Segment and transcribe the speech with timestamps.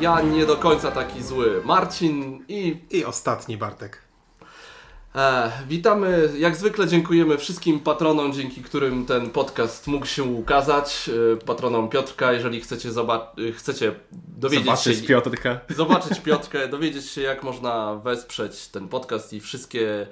[0.00, 4.02] Ja nie do końca taki zły Marcin i I ostatni Bartek.
[5.14, 6.28] e, witamy.
[6.38, 11.10] Jak zwykle dziękujemy wszystkim patronom, dzięki którym ten podcast mógł się ukazać.
[11.32, 15.06] E, patronom Piotrka, jeżeli chcecie, zobac- chcecie dowiedzieć Zobaczyć się...
[15.06, 15.60] Piotrka.
[15.76, 20.06] zobaczyć Piotrkę, dowiedzieć się jak można wesprzeć ten podcast i wszystkie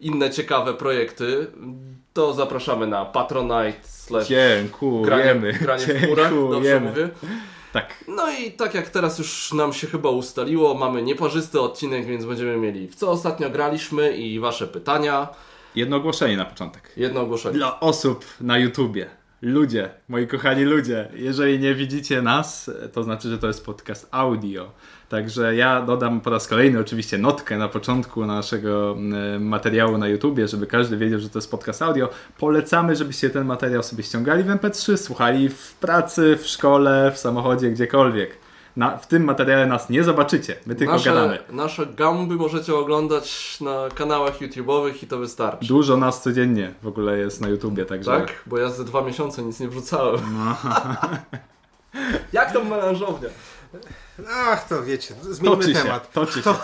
[0.00, 1.46] inne ciekawe projekty,
[2.12, 5.52] to zapraszamy na Patronite slash granie, Dziękujemy.
[5.52, 7.08] granie w murach, dobrze mówię.
[7.74, 8.04] Tak.
[8.08, 12.56] No i tak jak teraz już nam się chyba ustaliło, mamy nieparzysty odcinek, więc będziemy
[12.56, 15.28] mieli w co ostatnio graliśmy i wasze pytania.
[15.74, 16.92] Jedno ogłoszenie na początek.
[16.96, 17.54] Jedno ogłoszenie.
[17.54, 19.06] Dla osób na YouTubie.
[19.42, 24.70] Ludzie, moi kochani ludzie, jeżeli nie widzicie nas, to znaczy, że to jest podcast audio.
[25.08, 28.96] Także ja dodam po raz kolejny oczywiście notkę na początku naszego
[29.36, 32.08] e, materiału na YouTubie, żeby każdy wiedział, że to jest podcast audio.
[32.38, 37.70] Polecamy, żebyście ten materiał sobie ściągali w MP3, słuchali w pracy, w szkole, w samochodzie,
[37.70, 38.44] gdziekolwiek.
[38.76, 41.38] Na, w tym materiale nas nie zobaczycie, my tylko gadamy.
[41.38, 45.66] Nasze, nasze gamby możecie oglądać na kanałach YouTube'owych i to wystarczy.
[45.66, 48.10] Dużo nas codziennie w ogóle jest na YouTubie, także...
[48.10, 48.42] Tak?
[48.46, 50.20] Bo ja ze dwa miesiące nic nie wrzucałem.
[52.32, 53.28] Jak tam melanżownia?
[54.30, 56.12] Ach, to wiecie, zmieńmy Toczy się, temat.
[56.12, 56.40] toczy się.
[56.40, 56.60] Kto,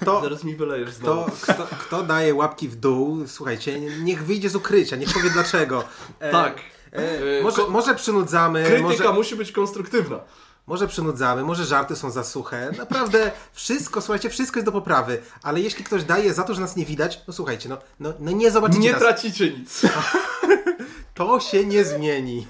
[0.00, 1.30] kto, Zaraz mi wylejesz znowu.
[1.42, 5.84] kto, kto, kto daje łapki w dół, słuchajcie, niech wyjdzie z ukrycia, niech powie dlaczego.
[6.20, 6.56] E, Tak.
[6.92, 10.20] E, E, może, ko- może przynudzamy, Krytyka może, musi być konstruktywna.
[10.66, 12.70] może przynudzamy, może żarty są za suche.
[12.78, 16.76] Naprawdę wszystko, słuchajcie, wszystko jest do poprawy, ale jeśli ktoś daje za to, że nas
[16.76, 19.00] nie widać, no słuchajcie, no, no, no nie zobaczycie Nie nas.
[19.00, 19.82] tracicie nic.
[21.14, 22.46] To się nie zmieni.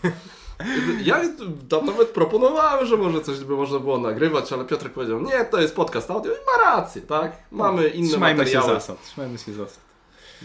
[1.02, 1.20] Ja
[1.68, 5.60] tam nawet proponowałem, że może coś by można było nagrywać, ale Piotrek powiedział, nie, to
[5.60, 7.32] jest podcast audio i ma rację, tak?
[7.50, 8.80] Mamy inne Trzymajmy się materiały.
[8.80, 9.78] zasad, trzymajmy się zasad.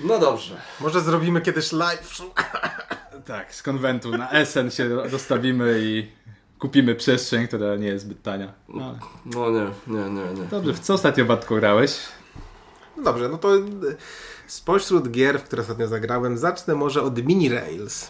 [0.04, 0.62] No dobrze.
[0.80, 2.10] Może zrobimy kiedyś live.
[3.26, 6.08] Tak, z konwentu na SN się dostawimy i
[6.60, 8.54] kupimy przestrzeń, która nie jest zbyt tania.
[8.70, 8.96] No,
[9.26, 10.44] No nie, nie, nie, nie.
[10.52, 12.00] Dobrze, w co ostatnio Batko grałeś?
[12.98, 13.60] No Dobrze, no to e,
[14.48, 18.08] spośród gier, w które ostatnio zagrałem, zacznę może od Mini Rails.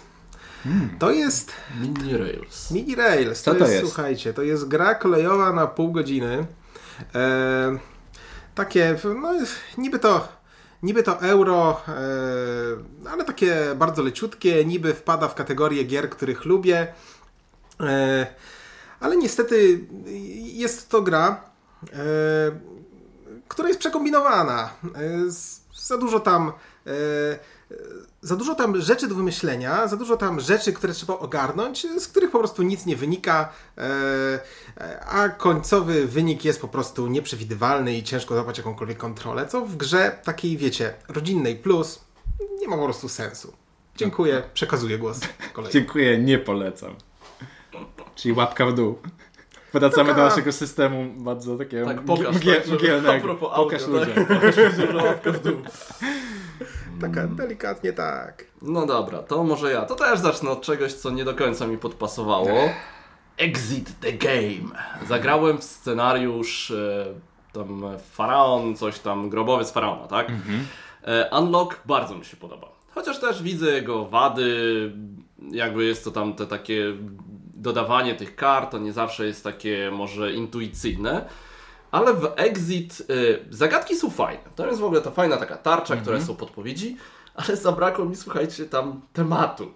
[0.99, 1.51] To jest
[1.81, 2.72] Mini Rails.
[2.72, 3.41] Mini Rails.
[3.41, 3.85] Co to jest?
[3.85, 6.45] Słuchajcie, to jest gra kolejowa na pół godziny.
[7.16, 7.77] E,
[8.55, 9.33] takie, no
[9.77, 10.27] niby to,
[10.83, 16.88] niby to euro, e, ale takie bardzo leciutkie, niby wpada w kategorię gier, których lubię.
[17.79, 18.27] E,
[19.00, 19.79] ale niestety
[20.38, 21.41] jest to gra,
[21.94, 21.97] e,
[23.47, 24.69] która jest przekombinowana.
[25.75, 26.51] Za dużo tam.
[28.23, 32.31] Za dużo tam rzeczy do wymyślenia, za dużo tam rzeczy, które trzeba ogarnąć, z których
[32.31, 33.81] po prostu nic nie wynika, e,
[34.77, 39.77] e, a końcowy wynik jest po prostu nieprzewidywalny i ciężko złapać jakąkolwiek kontrolę, co w
[39.77, 41.99] grze takiej, wiecie, rodzinnej plus
[42.59, 43.53] nie ma po prostu sensu.
[43.97, 45.19] Dziękuję, przekazuję głos
[45.53, 45.73] kolejny.
[45.73, 46.95] Dziękuję, nie polecam.
[48.15, 48.99] Czyli łapka w dół.
[49.73, 53.13] Wracamy do Taka- naszego systemu bardzo takiego Tak, pokaż, mgie- tak, mgielnego.
[53.13, 54.25] a propos Pokaż audio, ludziom.
[55.43, 55.61] Dół.
[57.01, 58.45] Taka delikatnie tak.
[58.61, 59.81] No dobra, to może ja.
[59.85, 62.49] To też zacznę od czegoś, co nie do końca mi podpasowało.
[63.37, 64.79] Exit the game.
[65.07, 67.05] Zagrałem w scenariusz e,
[67.53, 70.27] tam Faraon, coś tam, grobowiec Faraona, tak?
[71.03, 72.67] E, Unlock bardzo mi się podoba.
[72.95, 74.91] Chociaż też widzę jego wady,
[75.51, 76.85] jakby jest to tam te takie
[77.61, 81.25] dodawanie tych kart, to nie zawsze jest takie może intuicyjne.
[81.91, 84.44] Ale w Exit y, zagadki są fajne.
[84.55, 86.97] To jest w ogóle ta fajna taka tarcza, która są podpowiedzi,
[87.35, 89.71] ale zabrakło mi, słuchajcie, tam tematu.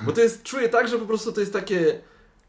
[0.00, 2.00] Bo to jest, czuję tak, że po prostu to jest takie.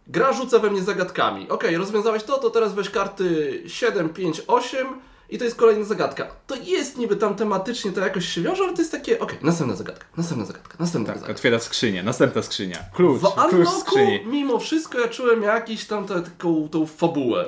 [0.08, 1.50] Gra rzuca we mnie zagadkami.
[1.50, 4.88] Okej, rozwiązałeś to, to teraz weź karty 7, 5, 8
[5.30, 6.28] i to jest kolejna zagadka.
[6.48, 9.76] To jest niby tam tematycznie, to jakoś się wiąże, ale to jest takie, okej, następna
[9.76, 11.34] zagadka, następna zagadka, następna Tak, zagadka.
[11.38, 12.78] otwiera skrzynię, następna skrzynia.
[12.96, 13.96] Klucz, W Unlocku
[14.26, 17.46] mimo wszystko ja czułem jakiś tam tę- taką tą fabułę.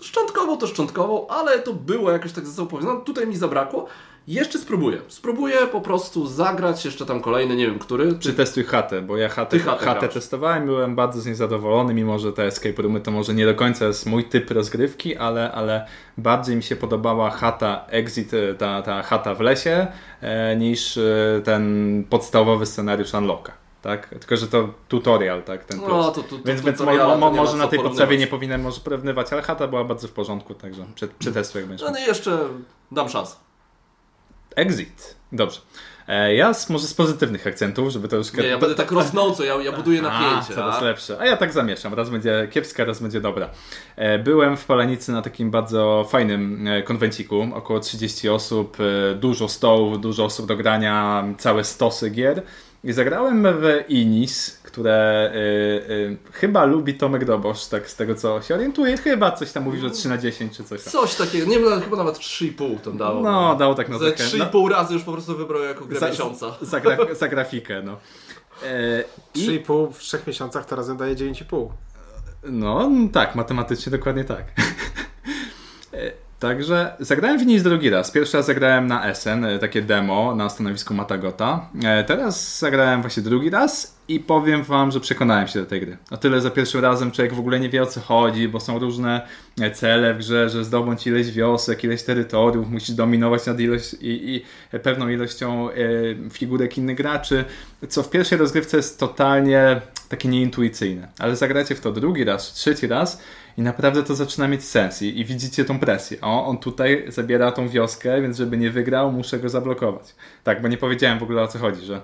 [0.00, 3.00] Szczątkową to szczątkową, ale to było jakoś tak ze sobą powiązane.
[3.00, 3.86] Tutaj mi zabrakło.
[4.28, 4.98] Jeszcze spróbuję.
[5.08, 8.18] Spróbuję po prostu zagrać jeszcze tam kolejny, nie wiem który.
[8.18, 12.18] Czy testuj chatę, bo ja chatę, chatę chatę testowałem, byłem bardzo z niej zadowolony, mimo
[12.18, 15.86] że te escape roomy to może nie do końca jest mój typ rozgrywki, ale, ale
[16.18, 19.86] bardziej mi się podobała chata Exit, e, ta, ta chata w lesie,
[20.20, 21.02] e, niż e,
[21.44, 23.52] ten podstawowy scenariusz Unlocka.
[23.82, 24.08] Tak?
[24.08, 25.64] Tylko, że to tutorial, tak?
[25.64, 25.90] Ten plus.
[25.90, 27.82] No, to, to, to, Więc, więc mo, mo, może na tej porównywać.
[27.82, 31.68] podstawie nie powinienem może porównywać, ale chata była bardzo w porządku, także prze- przetestuj jak
[31.68, 31.90] będziesz.
[31.92, 32.38] No i jeszcze
[32.92, 33.36] dam szansę.
[34.56, 35.16] Exit.
[35.32, 35.60] Dobrze.
[36.08, 38.32] E, Ja z, może z pozytywnych akcentów, żeby to już...
[38.32, 40.52] Nie, ja będę tak rosnąco, ja, ja buduję napięcie.
[40.52, 40.84] A, coraz a?
[40.84, 41.16] lepsze.
[41.20, 41.94] A ja tak zamieszam.
[41.94, 43.50] Raz będzie kiepska, raz będzie dobra.
[43.96, 47.48] E, Byłem w Palenicy na takim bardzo fajnym e, konwenciku.
[47.54, 48.76] Około 30 osób,
[49.16, 52.42] dużo stołów, dużo osób do grania, całe stosy gier.
[52.84, 55.38] I zagrałem w Inis, które y,
[55.92, 58.96] y, chyba lubi Tomek Dobosz, tak z tego co się orientuje.
[58.96, 60.92] Chyba coś tam mówi, że 3 na 10 czy coś tam.
[60.92, 63.20] Coś takiego, nie wiem, chyba nawet 3,5 tam dało.
[63.22, 64.24] No, dał tak na Za trochę.
[64.24, 66.56] 3,5 razy już po prostu wybrał jako grę Za- miesiąca.
[66.62, 67.96] Za, gra, za grafikę, no.
[68.66, 69.04] E,
[69.34, 71.68] I, 3,5 w 3 miesiącach to razem daje 9,5.
[72.44, 74.44] no, tak, matematycznie dokładnie tak.
[76.40, 78.10] Także zagrałem w Nis drugi raz.
[78.10, 81.68] Pierwszy raz zagrałem na SN, e, takie demo na stanowisku Matagota.
[81.84, 85.96] E, Teraz zagrałem właśnie drugi raz i powiem wam, że przekonałem się do tej gry.
[86.10, 88.78] O tyle za pierwszym razem człowiek w ogóle nie wie o co chodzi, bo są
[88.78, 89.26] różne
[89.60, 94.34] e, cele w grze, że zdobądź ileś wiosek, ileś terytoriów, musisz dominować nad ilość i,
[94.34, 95.68] i pewną ilością
[96.32, 97.44] figurek innych graczy,
[97.88, 101.08] co w pierwszej rozgrywce jest totalnie takie nieintuicyjne.
[101.18, 103.22] Ale zagracie w to drugi raz, trzeci raz
[103.58, 106.20] i naprawdę to zaczyna mieć sens i, i widzicie tą presję.
[106.20, 110.14] O, on tutaj zabiera tą wioskę, więc żeby nie wygrał, muszę go zablokować.
[110.44, 112.00] Tak, bo nie powiedziałem w ogóle o co chodzi, że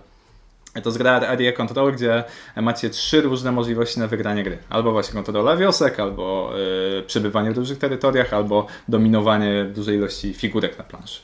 [0.82, 2.24] to jest gra Area Control, gdzie
[2.56, 4.58] macie trzy różne możliwości na wygranie gry.
[4.68, 6.52] Albo właśnie kontrola wiosek, albo
[6.98, 11.20] y, przebywanie w dużych terytoriach, albo dominowanie dużej ilości figurek na planszy.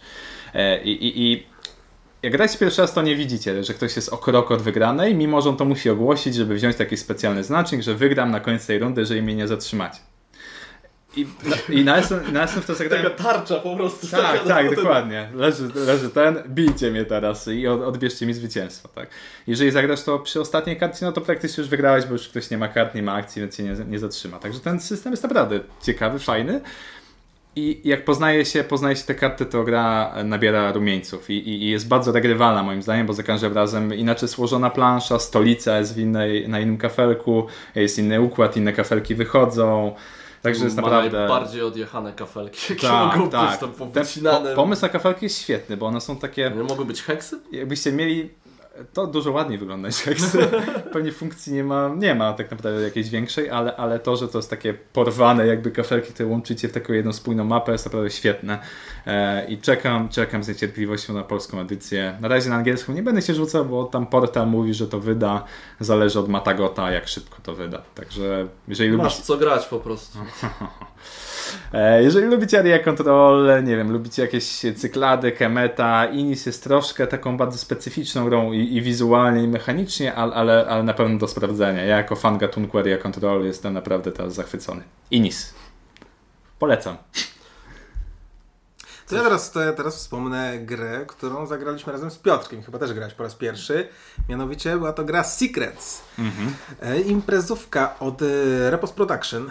[0.54, 1.51] E, I, i, i
[2.22, 5.42] jak gracie pierwszy raz, to nie widzicie, że ktoś jest o krok od wygranej, mimo
[5.42, 8.78] że on to musi ogłosić, żeby wziąć taki specjalny znacznik, że wygram na końcu tej
[8.78, 9.98] rundy, jeżeli mnie nie zatrzymacie.
[11.16, 13.06] I na, i na, SM, na w to zagrałem...
[13.06, 14.06] Taka tarcza po prostu.
[14.06, 15.28] Tak, tak, dokładnie.
[15.34, 19.08] Leży, leży ten, bijcie mnie teraz i od, odbierzcie mi zwycięstwo, tak.
[19.46, 22.58] Jeżeli zagrasz to przy ostatniej karcie, no to praktycznie już wygrałeś, bo już ktoś nie
[22.58, 24.38] ma kart, nie ma akcji, więc cię nie, nie zatrzyma.
[24.38, 26.60] Także ten system jest naprawdę ciekawy, fajny.
[27.56, 31.70] I jak poznaje się, poznaje się te karty, to gra nabiera rumieńców i, i, i
[31.70, 35.98] jest bardzo regrywalna moim zdaniem, bo za każdym razem inaczej złożona plansza, stolica jest w
[35.98, 39.94] innej, na innym kafelku, jest inny układ, inne kafelki wychodzą.
[40.42, 41.18] Także jest naprawdę...
[41.18, 43.50] najbardziej odjechane kafelki, jakie Tak, mogą tak.
[43.50, 44.50] być tam powycinane.
[44.50, 46.52] po, pomysł na kafelki jest świetny, bo one są takie.
[46.56, 47.40] Nie mogą być heksy?
[47.52, 48.30] Jakbyście mieli.
[48.92, 50.38] To dużo ładniej wygląda niż heksy.
[50.92, 54.38] Pewnie funkcji nie ma, nie ma tak naprawdę jakiejś większej, ale, ale to, że to
[54.38, 58.58] jest takie porwane jakby kafelki, które łączycie w taką jedną spójną mapę jest naprawdę świetne.
[59.06, 62.18] E, I czekam, czekam z niecierpliwością na polską edycję.
[62.20, 65.44] Na razie na angielską nie będę się rzucał, bo tam portal mówi, że to wyda.
[65.80, 67.82] Zależy od Matagota, jak szybko to wyda.
[67.94, 69.04] Także jeżeli lubisz...
[69.04, 70.18] Masz co grać po prostu.
[71.72, 77.36] E, Jeżeli lubicie Area Control, nie wiem, lubicie jakieś cyklady, Kemeta, Inis jest troszkę taką
[77.36, 81.84] bardzo specyficzną grą i, i wizualnie, i mechanicznie, ale, ale, ale na pewno do sprawdzenia.
[81.84, 84.82] Ja jako fan gatunku Area Control jestem naprawdę teraz zachwycony.
[85.10, 85.54] Inis.
[86.58, 86.96] Polecam.
[89.08, 92.62] To ja teraz, to ja teraz wspomnę grę, którą zagraliśmy razem z Piotrkiem.
[92.62, 93.88] Chyba też grać po raz pierwszy.
[94.28, 96.02] Mianowicie była to gra Secrets.
[96.82, 98.26] E, imprezówka od e,
[98.70, 99.50] Repos Production.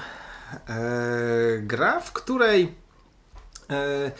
[0.70, 2.76] E, gra, w której
[3.70, 4.12] e, e,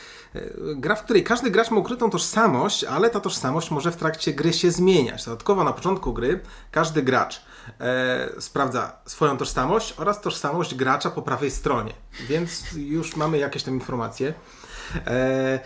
[0.76, 4.54] gra, w której każdy gracz ma ukrytą tożsamość, ale ta tożsamość może w trakcie gry
[4.54, 5.26] się zmieniać.
[5.26, 6.40] Dodatkowo na początku gry
[6.72, 7.42] każdy gracz
[7.80, 11.94] e, sprawdza swoją tożsamość oraz tożsamość gracza po prawej stronie.
[12.28, 14.34] Więc już mamy jakieś tam informacje.
[15.08, 15.60] E,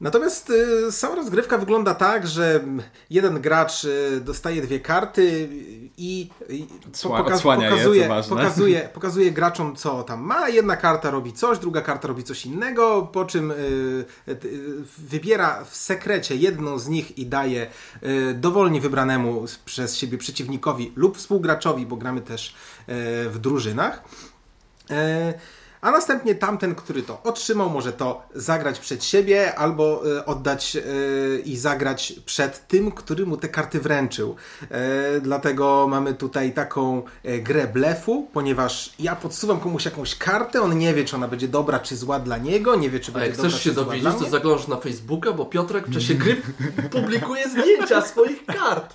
[0.00, 2.64] Natomiast y, sama rozgrywka wygląda tak, że
[3.10, 5.48] jeden gracz y, dostaje dwie karty
[5.96, 6.30] i,
[6.92, 10.48] Odsła- odsłania je, pokazuje, pokazuje, pokazuje graczom, co tam ma.
[10.48, 14.04] Jedna karta robi coś, druga karta robi coś innego, po czym y,
[14.98, 17.66] wybiera w sekrecie jedną z nich i daje
[18.34, 22.54] dowolnie wybranemu przez siebie przeciwnikowi lub współgraczowi, bo gramy też
[23.30, 24.02] w drużynach.
[25.80, 30.80] A następnie tamten, który to otrzymał, może to zagrać przed siebie albo e, oddać e,
[31.40, 34.36] i zagrać przed tym, który mu te karty wręczył.
[34.70, 37.02] E, Dlatego mamy tutaj taką
[37.42, 41.78] grę blefu, ponieważ ja podsuwam komuś jakąś kartę, on nie wie, czy ona będzie dobra,
[41.78, 44.02] czy zła dla niego, nie wie, czy będzie jak dobra, chcesz czy się zła dowiedzieć,
[44.02, 44.30] dla to mnie.
[44.30, 46.42] zaglądasz na Facebooka, bo Piotrek w czasie gry
[46.90, 48.94] publikuje zdjęcia swoich kart.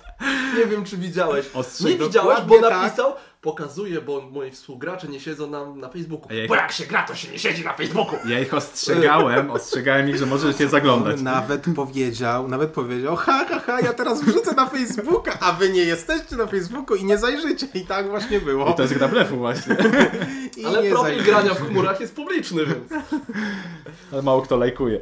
[0.58, 1.46] Nie wiem, czy widziałeś.
[1.54, 2.96] Ostrzeg- Nie widziałeś, bo dokładnie tak.
[3.44, 6.28] Pokazuje, bo moi współgracze nie siedzą na, na Facebooku.
[6.30, 8.18] A jak- Bo jak się gra, to się nie siedzi na Facebooku.
[8.28, 11.16] Ja ich ostrzegałem, ostrzegałem ich, że możecie zaglądać.
[11.18, 15.70] On nawet powiedział, nawet powiedział, ha, ha, ha, ja teraz wrzucę na Facebooka, a wy
[15.70, 17.66] nie jesteście na Facebooku i nie zajrzycie.
[17.74, 18.70] I tak właśnie było.
[18.70, 19.76] I to jest gra blefu właśnie.
[20.56, 21.24] I Ale profil zajrzycie.
[21.30, 22.92] grania w chmurach jest publiczny, więc...
[24.12, 25.00] Ale mało kto lajkuje.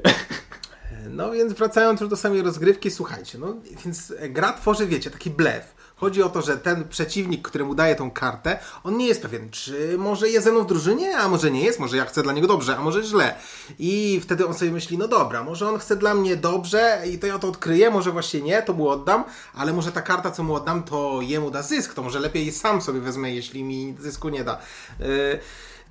[1.11, 5.75] No więc wracając już do samej rozgrywki, słuchajcie, no więc gra tworzy, wiecie, taki blef.
[6.03, 9.99] Chodzi o to, że ten przeciwnik, któremu daje tą kartę, on nie jest pewien, czy
[9.99, 12.49] może jest ze mną w drużynie, a może nie jest, może ja chcę dla niego
[12.49, 13.35] dobrze, a może źle.
[13.79, 17.27] I wtedy on sobie myśli, no dobra, może on chce dla mnie dobrze i to
[17.27, 20.55] ja to odkryję, może właśnie nie, to mu oddam, ale może ta karta, co mu
[20.55, 24.45] oddam, to jemu da zysk, to może lepiej sam sobie wezmę, jeśli mi zysku nie
[24.45, 24.59] da.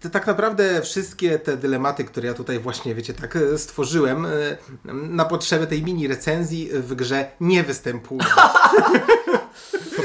[0.02, 4.30] To tak naprawdę wszystkie te dylematy, które ja tutaj właśnie, wiecie, tak e, stworzyłem, e,
[4.94, 8.26] na potrzeby tej mini recenzji w grze nie występują.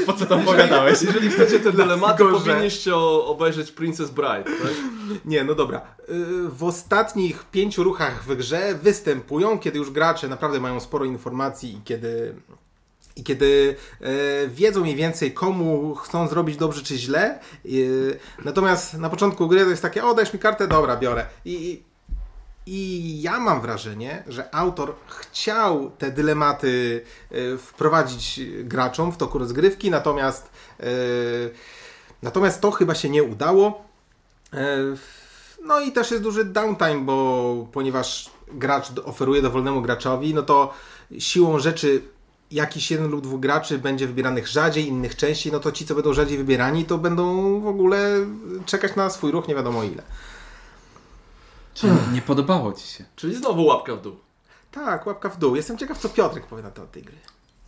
[0.07, 1.03] Po co tam pogadałeś?
[1.03, 4.45] Jeżeli chcecie te dylematy, że- powinniście obejrzeć Princess Bride.
[4.45, 4.73] Tak?
[5.25, 5.79] Nie, no dobra.
[6.09, 11.71] Y, W ostatnich pięciu ruchach w grze występują, kiedy już gracze naprawdę mają sporo informacji
[11.77, 12.35] i kiedy,
[13.17, 17.39] i kiedy e, wiedzą mniej więcej, komu chcą zrobić dobrze czy źle.
[17.67, 21.27] Y, natomiast na początku gry to jest takie, o dajesz mi kartę, dobra, biorę.
[21.45, 21.83] I,
[22.67, 29.91] i ja mam wrażenie, że autor chciał te dylematy e, wprowadzić graczom w toku rozgrywki,
[29.91, 30.85] natomiast, e,
[32.23, 33.85] natomiast to chyba się nie udało.
[34.53, 34.77] E,
[35.67, 40.75] No i też jest duży downtime, bo ponieważ gracz oferuje dowolnemu graczowi, no to
[41.19, 42.03] siłą rzeczy
[42.51, 46.13] jakiś jeden lub dwóch graczy będzie wybieranych rzadziej, innych częściej, no to ci, co będą
[46.13, 48.27] rzadziej wybierani, to będą w ogóle
[48.67, 50.03] czekać na swój ruch nie wiadomo ile.
[51.77, 53.05] Czyli nie podobało ci się.
[53.17, 54.17] Czyli znowu łapka w dół.
[54.71, 55.57] Tak, łapka w dół.
[55.57, 57.17] Jestem ciekaw, co Piotrek powie na temat tej gry.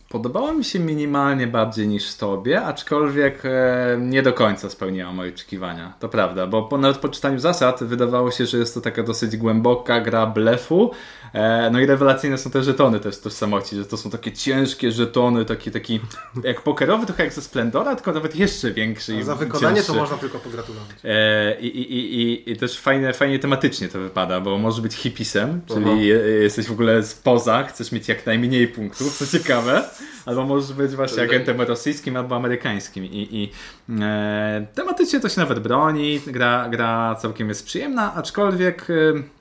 [0.09, 5.93] Podobało mi się minimalnie bardziej niż tobie, aczkolwiek e, nie do końca spełniła moje oczekiwania.
[5.99, 9.37] To prawda, bo po, nawet po czytaniu zasad wydawało się, że jest to taka dosyć
[9.37, 10.91] głęboka gra blefu.
[11.33, 15.45] E, no i rewelacyjne są te żetony też tożsamości, że to są takie ciężkie żetony,
[15.45, 15.99] taki, taki
[16.43, 19.15] jak pokerowy, trochę jak ze Splendora, tylko nawet jeszcze większy.
[19.15, 19.91] i Za wykonanie cięższy.
[19.91, 20.95] to można tylko pogratulować.
[21.03, 25.61] E, i, i, i, i, też fajnie, fajnie tematycznie to wypada, bo możesz być hipisem,
[25.67, 29.89] czyli je, jesteś w ogóle spoza, chcesz mieć jak najmniej punktów, co ciekawe,
[30.25, 33.05] albo możesz być właśnie agentem rosyjskim albo amerykańskim.
[33.05, 33.51] I, i
[34.01, 38.87] e, tematycznie to się nawet broni, gra, gra całkiem jest przyjemna, aczkolwiek.
[38.89, 39.39] E,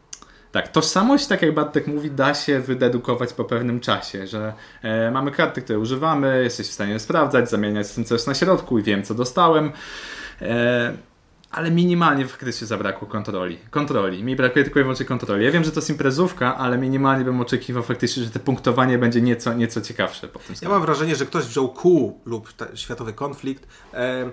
[0.52, 5.30] tak, tożsamość, tak jak Bartek mówi, da się wydedukować po pewnym czasie, że e, mamy
[5.30, 9.02] karty, które używamy, jesteś w stanie sprawdzać, zamieniać z tym coś na środku i wiem,
[9.02, 9.72] co dostałem.
[10.42, 10.92] E,
[11.50, 13.58] ale minimalnie faktycznie zabrakło kontroli.
[13.70, 14.24] Kontroli.
[14.24, 15.44] Mi brakuje tylko i wyłącznie kontroli.
[15.44, 19.20] Ja wiem, że to jest imprezówka, ale minimalnie bym oczekiwał faktycznie, że te punktowanie będzie
[19.20, 23.66] nieco, nieco ciekawsze po tym Ja mam wrażenie, że ktoś wziął kół lub światowy konflikt,
[23.94, 24.30] e, e,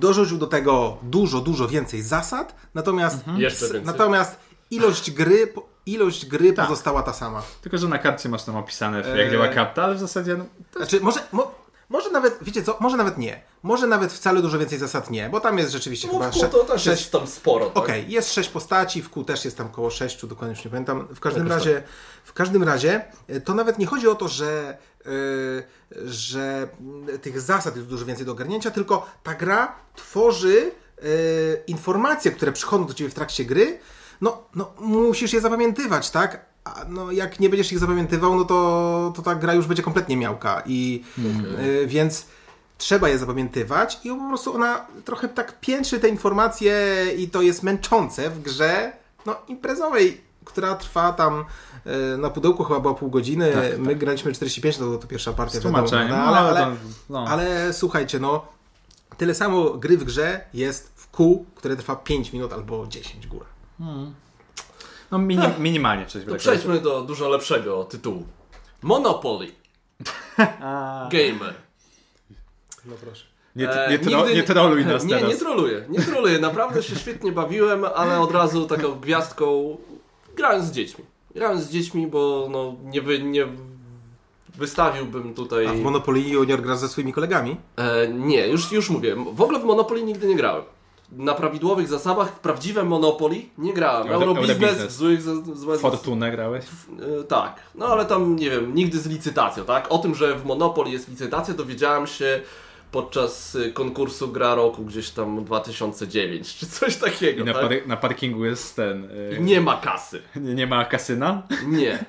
[0.00, 3.82] dorzucił do tego dużo, dużo więcej zasad, natomiast, s- więcej.
[3.84, 4.36] natomiast
[4.70, 6.66] ilość gry, po- ilość gry Tak.
[6.66, 7.42] pozostała ta sama.
[7.62, 9.30] Tylko, że na karcie masz tam opisane, jak Eee.
[9.30, 11.54] działa karta, ale w zasadzie no, to Znaczy, może, mo,
[11.92, 13.40] może nawet, wiecie co, może nawet nie.
[13.62, 16.48] Może nawet wcale dużo więcej zasad nie, bo tam jest rzeczywiście No chyba w kół
[16.48, 17.66] to też sześć, jest tam sporo.
[17.66, 17.84] Tak?
[17.84, 21.08] Okej, jest sześć postaci, w kół też jest tam około sześciu, dokładnie już nie pamiętam.
[21.14, 21.82] W każdym Jakoś razie,
[22.24, 25.10] w każdym razie, e, to nawet nie chodzi o to, że, e,
[26.06, 31.02] że mm, tych zasad jest dużo więcej do ogarnięcia, tylko ta gra tworzy e,
[31.66, 33.78] informacje, które przychodzą do ciebie w trakcie gry.
[34.20, 36.51] No, no musisz je zapamiętywać, tak?
[36.88, 40.62] No, jak nie będziesz ich zapamiętywał, no to, to ta gra już będzie kompletnie miałka.
[40.66, 41.04] I
[41.58, 42.26] e, więc
[42.78, 47.62] trzeba je zapamiętywać i po prostu ona trochę tak piętrzy te informacje i to jest
[47.62, 48.92] męczące w grze
[49.26, 51.44] no, imprezowej, która trwa tam
[51.86, 55.32] e, na pudełku chyba była pół godziny, Tak, my graliśmy 45, to była to pierwsza
[55.32, 56.08] partia, wiadomo, prawda?
[56.08, 56.76] No, ale, ale,
[57.10, 57.24] no.
[57.28, 58.44] ale słuchajcie, no
[59.16, 63.46] tyle samo gry w grze jest w kół, które trwa 5 minut albo 10 góra.
[65.12, 66.38] No mini, minimalnie coś To brakuje.
[66.38, 68.24] przejdźmy do dużo lepszego tytułu.
[68.82, 69.46] Monopoly.
[71.12, 71.54] Gamer.
[72.84, 73.24] No proszę.
[73.56, 75.30] Nie, E, nie, tro, nigdy- nie troluj nas nie, teraz.
[75.30, 76.38] Nie troluję, nie troluję.
[76.38, 79.76] Naprawdę się świetnie bawiłem, ale od razu taką gwiazdką
[80.36, 81.04] grałem z dziećmi.
[81.34, 83.46] Grałem z dziećmi, bo no, nie, wy, nie
[84.54, 85.66] wystawiłbym tutaj...
[85.66, 87.56] A w Monopoly Junior grasz ze swoimi kolegami?
[87.76, 89.16] E, nie, już, już mówię.
[89.32, 90.62] W ogóle w Monopoly nigdy nie grałem.
[91.16, 94.08] Na prawidłowych zasadach, w prawdziwym Monopoly nie grałem.
[94.08, 95.22] Euro- Eurobiznes, złych,
[95.56, 96.64] złe Fortunę grałeś?
[97.20, 99.86] E, tak, no ale tam nie wiem, nigdy z licytacją, tak?
[99.90, 102.40] O tym, że w Monopoly jest licytacja, dowiedziałem się
[102.92, 107.42] podczas y, konkursu Gra Roku gdzieś tam 2009 czy coś takiego.
[107.42, 107.62] I na, tak?
[107.62, 109.08] par- na parkingu jest ten...
[109.36, 110.22] e, Nie ma kasy.
[110.36, 111.42] nie, nie ma kasyna?
[111.66, 112.04] Nie.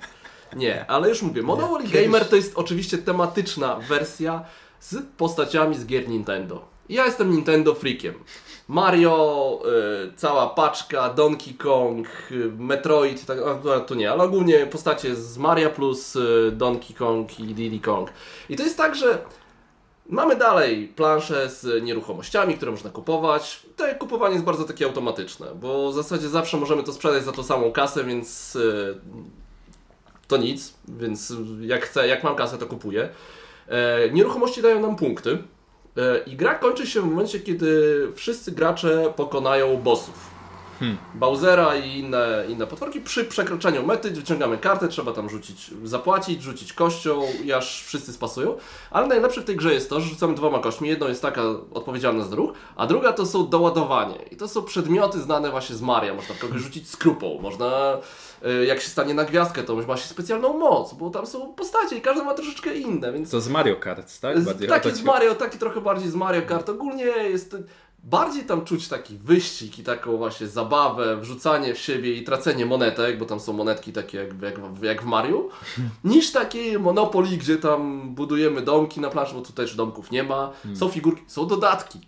[0.55, 4.43] Nie, ale już mówię, Monopoly Kiedyś- Gamer to jest oczywiście tematyczna wersja
[4.79, 6.65] z postaciami z gier Nintendo.
[6.89, 8.13] Ja jestem Nintendo freakiem.
[8.67, 9.59] Mario,
[10.09, 15.37] y, cała paczka, Donkey Kong, y, Metroid, tak, a, to nie, ale ogólnie postacie z
[15.37, 18.09] Maria plus y, Donkey Kong i Diddy Kong.
[18.49, 19.17] I to jest tak, że
[20.09, 23.65] Mamy dalej plansze z nieruchomościami, które można kupować.
[23.75, 27.43] To kupowanie jest bardzo takie automatyczne, bo w zasadzie zawsze możemy to sprzedać za tą
[27.43, 28.95] samą kasę, więc y,
[30.27, 33.09] to nic, więc jak chcę, jak mam kasę, to kupuję.
[33.67, 35.37] E, nieruchomości dają nam punkty
[36.25, 40.32] i gra kończy się w momencie, kiedy wszyscy gracze pokonają bossów.
[41.13, 43.01] Bowsera i inne, inne potworki.
[43.01, 48.55] Przy przekroczeniu mety wyciągamy kartę, trzeba tam rzucić, zapłacić, rzucić kością i aż wszyscy spasują.
[48.91, 50.89] Ale najlepsze w tej grze jest to, że rzucamy dwoma kośćmi.
[50.89, 51.41] Jedną jest taka
[51.73, 54.15] odpowiedzialna za ruch, a druga to są doładowanie.
[54.31, 56.13] I to są przedmioty znane właśnie z Maria.
[56.13, 57.97] Można kogoś rzucić skrupą, można
[58.45, 61.97] y, jak się stanie na gwiazdkę, to ma się specjalną moc, bo tam są postacie
[61.97, 64.41] i każda ma troszeczkę inne, więc To z Mario Kart, tak?
[64.43, 66.69] Bardziej Taki z Mario, taki trochę bardziej z Mario Kart.
[66.69, 67.55] Ogólnie jest
[68.03, 73.17] bardziej tam czuć taki wyścig i taką właśnie zabawę, wrzucanie w siebie i tracenie monetek,
[73.17, 75.49] bo tam są monetki takie jak, jak, jak w Mario,
[76.03, 80.51] niż takie Monopoly, gdzie tam budujemy domki na planszy, bo tu też domków nie ma.
[80.73, 81.99] Są figurki, są dodatki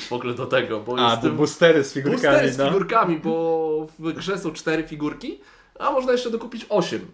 [0.00, 1.18] w ogóle do tego, bo Hmm.
[1.18, 2.66] A, bo boostery z figurkami, boostery z no.
[2.66, 5.40] figurkami, bo w grze są cztery figurki,
[5.78, 7.06] a można jeszcze dokupić osiem.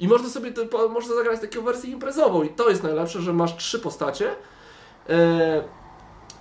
[0.00, 3.56] I można sobie te, można zagrać taką wersję imprezową i to jest najlepsze, że masz
[3.56, 4.30] trzy postacie
[5.08, 5.64] e,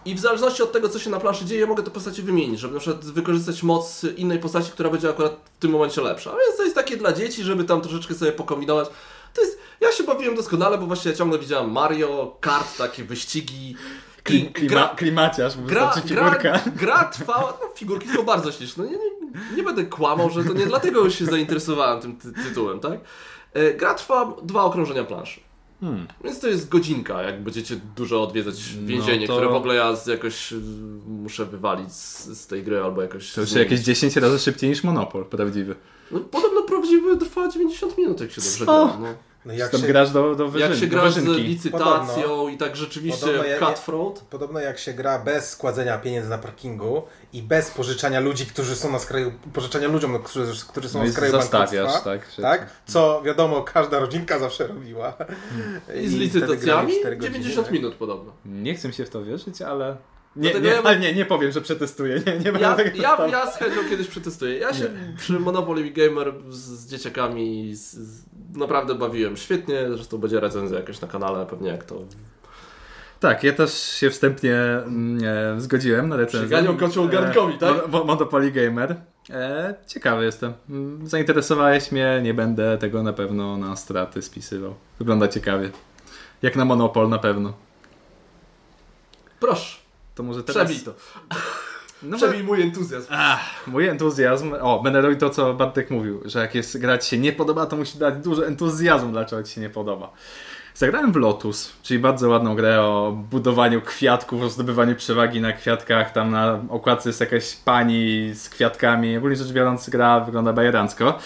[0.05, 2.73] i w zależności od tego, co się na planszy dzieje, mogę te postacie wymienić, żeby
[2.73, 6.31] na przykład wykorzystać moc innej postaci, która będzie akurat w tym momencie lepsza.
[6.31, 8.89] A więc to jest takie dla dzieci, żeby tam troszeczkę sobie pokombinować.
[9.33, 13.75] To jest, ja się bawiłem doskonale, bo właśnie ja ciągle widziałem Mario, kart, takie wyścigi.
[14.23, 16.59] Klim, klima, klimaciarz, Gra, wystarczy gra, figurka.
[16.75, 18.83] gra trwała, no figurki są bardzo śliczne.
[18.85, 22.99] Nie, nie, nie będę kłamał, że to nie dlatego się zainteresowałem tym ty tytułem, tak?
[23.53, 25.39] E, Gra trwa dwa okrążenia planszy.
[25.81, 26.07] Hmm.
[26.23, 30.51] Więc to jest godzinka, jak będziecie dużo odwiedzać więzienie, to- które w ogóle ja jakoś
[30.53, 30.55] y,
[31.07, 33.33] muszę wywalić z, z tej gry albo jakoś.
[33.33, 35.75] To już jakieś 10 razy szybciej niż Monopol, prawdziwy.
[36.11, 38.73] No, podobno prawdziwy trwa 90 minut, jak się dobrze gra.
[38.73, 39.28] No.
[39.45, 41.43] No jak Tam się, grasz do, do, wyżyn, Jak się gra z wyżynki.
[41.43, 44.19] licytacją i tak rzeczywiście Podobno ja- cutthroat.
[44.29, 47.03] podobno jak się gra bez składzenia pieniędzy na parkingu
[47.33, 51.11] i bez pożyczania ludzi, którzy są na skraju, pożyczania ludziom, którzy, którzy są No na
[51.11, 52.69] skraju bankructwa, tak, tak?
[52.85, 55.13] Co wiadomo, każda rodzinka zawsze robiła.
[56.03, 57.73] I z licytacjami grali cztery godziny, 90 tak?
[57.73, 58.31] minut podobno.
[58.45, 59.97] Nie chcę się w to wierzyć, ale...
[60.39, 62.21] Nie, Dlatego nie, ja- ale nie, nie powiem, że przetestuję.
[62.27, 64.57] Nie, nie Ja, tego ja, ja z chęcią kiedyś przetestuję.
[64.57, 68.23] Ja się przy Monopoly Gamer z, z dzieciakami z, z,
[68.55, 69.89] naprawdę bawiłem świetnie.
[69.95, 71.95] Zresztą będzie recenzja jakaś na kanale, pewnie jak to.
[73.19, 75.19] Tak, ja też się wstępnie mm,
[75.57, 76.39] e, zgodziłem na recenzję.
[76.39, 77.75] Przyganiał kocioł garnkowi, tak?
[77.75, 78.95] Mo- mo- Monopoly Gamer.
[79.29, 80.53] E, ciekawy jestem.
[80.69, 84.75] Mm, Zainteresowałeś mnie, nie będę tego na pewno na straty spisywał.
[84.99, 85.71] Wygląda ciekawie.
[86.41, 87.53] Jak na Monopol na pewno.
[89.39, 89.77] Proszę,
[90.19, 90.67] To może teraz...
[90.67, 90.93] przebij to.
[92.03, 93.13] No, Przebij mój entuzjazm.
[93.67, 94.53] Mój entuzjazm.
[94.61, 97.65] O, będę robił to, co Bartek mówił, że jak jest gra ci się nie podoba,
[97.65, 100.11] to musi dać dużo entuzjazmu, dlaczego ci się nie podoba.
[100.75, 106.11] Zagrałem w Lotus, czyli bardzo ładną grę o budowaniu kwiatków, o zdobywaniu przewagi na kwiatkach.
[106.11, 109.17] Tam na okładce jest jakaś pani z kwiatkami.
[109.17, 111.19] Ogólnie rzecz biorąc, gra wygląda bajerancko.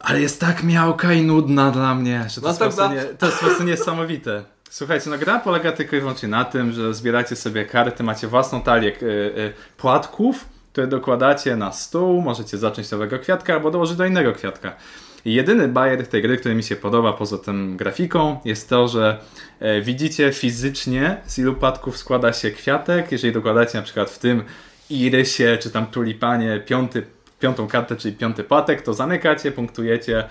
[0.00, 3.10] Ale jest tak miałka i nudna dla mnie, że to, jest, po prostu Następna.
[3.10, 4.44] nie, to jest po prostu niesamowite.
[4.72, 8.62] Słuchajcie, no gra polega tylko i wyłącznie na tym, że zbieracie sobie karty, macie własną
[8.62, 14.06] talię y, y, płatków, które dokładacie na stół, możecie zacząć nowego kwiatka albo dołożyć do
[14.06, 14.76] innego kwiatka.
[15.24, 19.18] I jedyny bajer tej gry, który mi się podoba poza tym grafiką, jest to, że
[19.60, 23.12] e, widzicie fizycznie z ilu płatków składa się kwiatek.
[23.12, 24.42] Jeżeli dokładacie na przykład w tym
[24.90, 27.06] irysie czy tam tulipanie piąty,
[27.40, 30.24] piątą kartę, czyli piąty płatek, to zamykacie, punktujecie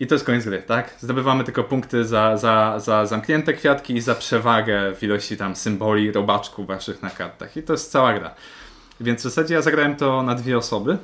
[0.00, 0.94] i to jest koniec gry, tak?
[1.00, 6.12] Zdobywamy tylko punkty za, za, za zamknięte kwiatki i za przewagę w ilości tam symboli,
[6.12, 7.56] robaczków waszych na kartach.
[7.56, 8.34] I to jest cała gra.
[9.00, 10.98] Więc w zasadzie ja zagrałem to na dwie osoby.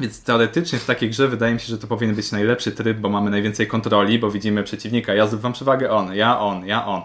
[0.00, 3.08] Więc teoretycznie w takiej grze wydaje mi się, że to powinien być najlepszy tryb, bo
[3.08, 5.14] mamy najwięcej kontroli, bo widzimy przeciwnika.
[5.14, 7.02] Ja zdobywam przewagę, on, ja, on, ja, on.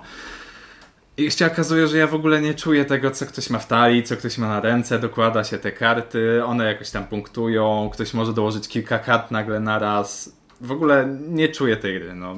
[1.17, 4.03] I się okazuje, że ja w ogóle nie czuję tego, co ktoś ma w talii,
[4.03, 8.33] co ktoś ma na ręce, dokłada się te karty, one jakoś tam punktują, ktoś może
[8.33, 10.40] dołożyć kilka kart nagle naraz.
[10.61, 12.15] W ogóle nie czuję tej gry.
[12.15, 12.35] No.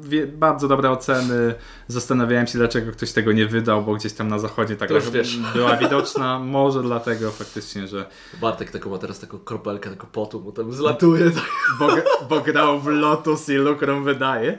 [0.00, 1.54] Wie, bardzo dobre oceny.
[1.88, 4.90] Zastanawiałem się, dlaczego ktoś tego nie wydał, bo gdzieś tam na zachodzie tak
[5.54, 6.38] była widoczna.
[6.38, 8.06] Może dlatego faktycznie, że
[8.40, 11.30] Bartek taką ma teraz taką kropelkę tego potu, mu tam zlatuje.
[11.30, 11.44] Tak.
[11.78, 11.88] bo,
[12.28, 14.58] bo grał w Lotus i Lukrom wydaje.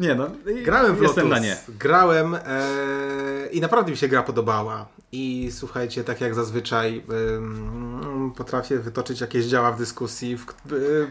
[0.00, 0.30] Nie no,
[0.62, 1.42] Grałem w jestem Lotus.
[1.42, 1.56] na nie.
[1.68, 2.38] Grałem e,
[3.52, 4.86] i naprawdę mi się gra podobała.
[5.16, 7.02] I słuchajcie, tak jak zazwyczaj
[7.36, 11.06] ym, potrafię wytoczyć jakieś działa w dyskusji w, y,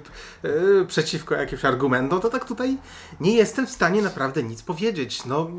[0.81, 2.77] y, przeciwko jakimś argumentom, to tak tutaj
[3.19, 5.25] nie jestem w stanie naprawdę nic powiedzieć.
[5.25, 5.49] No,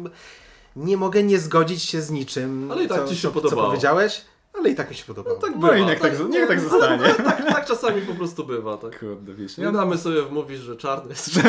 [0.76, 3.40] nie mogę nie zgodzić się z niczym, Ale i tak co, ci się co, co
[3.40, 3.68] podobało.
[3.68, 4.24] powiedziałeś,
[4.58, 5.36] ale i tak mi się podobało.
[5.36, 7.14] tak No i niech tak, niech tak zostanie.
[7.14, 8.76] tak, tak czasami po prostu bywa.
[8.76, 9.00] Tak.
[9.00, 11.30] Kurde, wiesz, Nie damy sobie wmówić, że czarny jest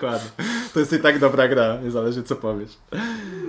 [0.00, 0.30] Dokładnie.
[0.74, 2.70] To jest i tak dobra gra, niezależnie co powiesz.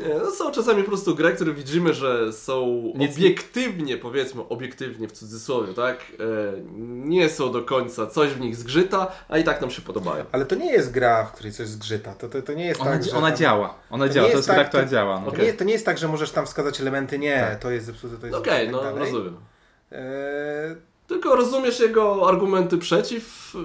[0.08, 5.08] Nie, no są czasami po prostu gry, które widzimy, że są Nic- obiektywnie, powiedzmy, obiektywnie
[5.08, 5.98] w cudzysłowie, tak?
[6.20, 10.26] E, nie są do końca, coś w nich zgrzyta, a i tak nam się podobają.
[10.32, 12.14] Ale to nie jest gra, w której coś zgrzyta.
[12.14, 13.74] To, to, to nie jest Ona, tak, że ona tam- działa.
[13.92, 14.28] Ona To działa.
[14.28, 15.22] nie To jest jest gra, tak, która to- działa.
[15.26, 15.32] No.
[15.32, 17.60] To, nie, to nie jest tak, że możesz tam wskazać elementy, nie, Tak.
[17.60, 19.12] to jest zepsute, to jest Okej, zepsute i no tak dalej.
[19.14, 19.38] rozumiem.
[19.92, 20.00] Eee,
[21.08, 23.56] Tylko rozumiesz jego argumenty przeciw,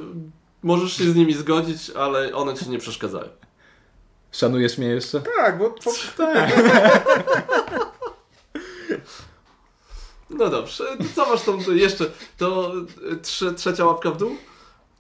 [0.64, 3.29] możesz się z nimi zgodzić, ale one ci nie przeszkadzają.
[4.33, 5.22] Szanujesz mnie jeszcze?
[5.37, 6.53] tak, bo po, Tak.
[10.31, 12.05] No dobrze, to co masz tam jeszcze?
[12.38, 12.72] To
[13.12, 14.37] y, trze, trzecia łapka w dół?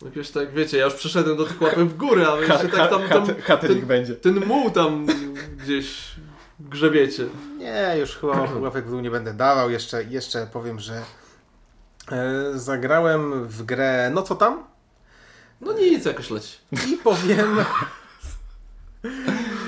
[0.04, 2.90] Jakieś tak, wiecie, ja już przeszedłem do tych łapek w górę, a wy jeszcze tak
[2.90, 3.26] tam, tam
[3.60, 4.14] ten, będzie.
[4.14, 5.06] ten muł tam
[5.56, 6.14] gdzieś
[6.60, 7.26] grzebiecie.
[7.58, 9.70] Nie, już chyba łapek w dół nie będę dawał.
[9.70, 11.02] Jeszcze, jeszcze powiem, że
[12.12, 14.73] e, zagrałem w grę No co tam?
[15.60, 16.58] No nic, jakoś leci.
[16.92, 17.56] I powiem,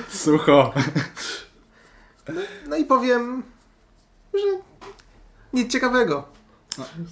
[0.09, 0.72] Sucho.
[2.68, 3.42] no i powiem,
[4.35, 4.40] że
[5.53, 6.29] nic ciekawego.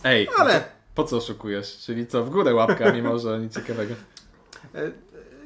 [0.05, 1.79] Ej, Ale po co oszukujesz?
[1.79, 3.95] Czyli co, w górę łapka, mimo że nic ciekawego.
[4.75, 4.91] e,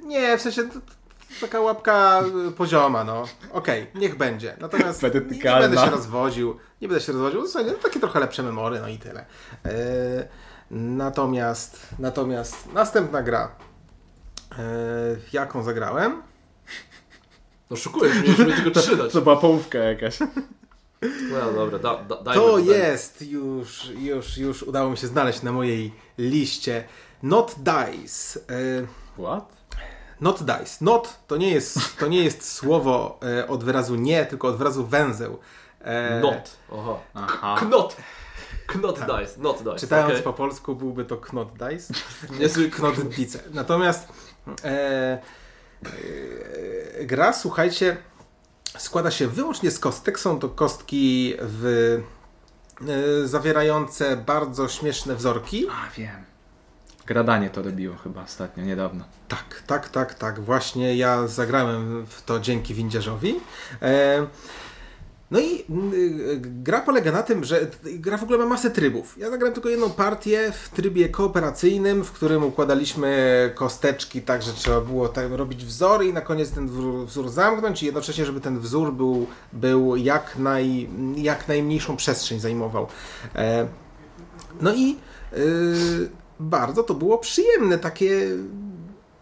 [0.02, 0.68] nie, w sensie
[1.40, 3.24] taka łapka e, pozioma, no.
[3.52, 4.56] Okej, niech będzie.
[4.60, 6.58] Natomiast nie, nie będę się rozwodził.
[6.80, 7.42] Nie będę się rozwodził.
[7.66, 9.26] No, takie trochę lepsze memory, no i tyle.
[9.64, 10.28] E,
[10.70, 13.50] natomiast, natomiast następna gra,
[15.18, 16.22] w jaką zagrałem?
[17.70, 19.12] No szukujesz, mieliśmy tylko trzy dać.
[19.12, 20.18] To była połówka jakaś.
[21.30, 22.72] No dobra, da, da, dajmy To dajmy.
[22.76, 26.84] jest już, już, już udało mi się znaleźć na mojej liście.
[27.22, 28.40] Not Dice.
[28.50, 28.86] E,
[29.22, 29.56] What?
[30.20, 30.84] Not dice.
[30.84, 34.86] Not to nie jest, to nie jest słowo e, od wyrazu nie, tylko od wyrazu
[34.86, 35.38] węzeł.
[35.80, 36.50] E, Not.
[36.72, 36.96] Aha.
[37.14, 37.56] Aha.
[37.58, 37.96] Knot.
[38.66, 39.38] Knot dice.
[39.38, 39.76] Not dice.
[39.76, 40.22] Czytając okej.
[40.22, 41.94] po polsku byłby to knot dice.
[42.40, 43.38] Niezły Knot dice.
[43.52, 44.08] Natomiast
[44.64, 45.18] e,
[47.00, 47.96] e, gra, słuchajcie,
[48.78, 50.20] składa się wyłącznie z kostek.
[50.20, 51.96] Są to kostki w,
[53.24, 55.66] e, zawierające bardzo śmieszne wzorki.
[55.70, 56.24] A, wiem.
[57.06, 59.04] Gradanie to robiło chyba ostatnio, niedawno.
[59.28, 60.40] Tak, tak, tak, tak.
[60.40, 63.40] Właśnie ja zagrałem w to dzięki windziarzowi.
[63.82, 64.26] E,
[65.30, 65.64] no i
[65.94, 69.18] y, gra polega na tym, że gra w ogóle ma masę trybów.
[69.18, 74.80] Ja zagrałem tylko jedną partię w trybie kooperacyjnym, w którym układaliśmy kosteczki tak, że trzeba
[74.80, 78.60] było tak robić wzory i na koniec ten wzór, wzór zamknąć i jednocześnie, żeby ten
[78.60, 82.86] wzór był, był jak, naj, jak najmniejszą przestrzeń zajmował.
[83.34, 83.68] E,
[84.60, 84.96] no i
[85.32, 86.08] y,
[86.40, 88.26] bardzo to było przyjemne, takie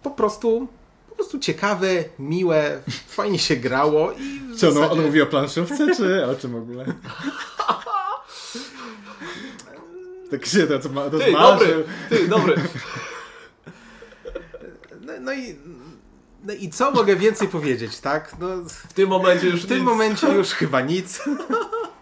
[0.02, 0.68] po prostu,
[1.16, 1.86] po prostu ciekawe,
[2.18, 6.34] miłe, fajnie się grało i w Co, no, zasadzie- on mówi o planszówce, czy o
[6.34, 6.84] czym w ogóle?
[10.30, 12.54] Tak się to, to, ma, to Ty, dobry, ty, dobry.
[15.00, 15.56] no, no i
[16.44, 18.36] no i co mogę więcej powiedzieć, tak?
[18.38, 18.48] No,
[18.88, 19.86] W tym momencie już w tym nic.
[19.86, 21.22] momencie już chyba nic.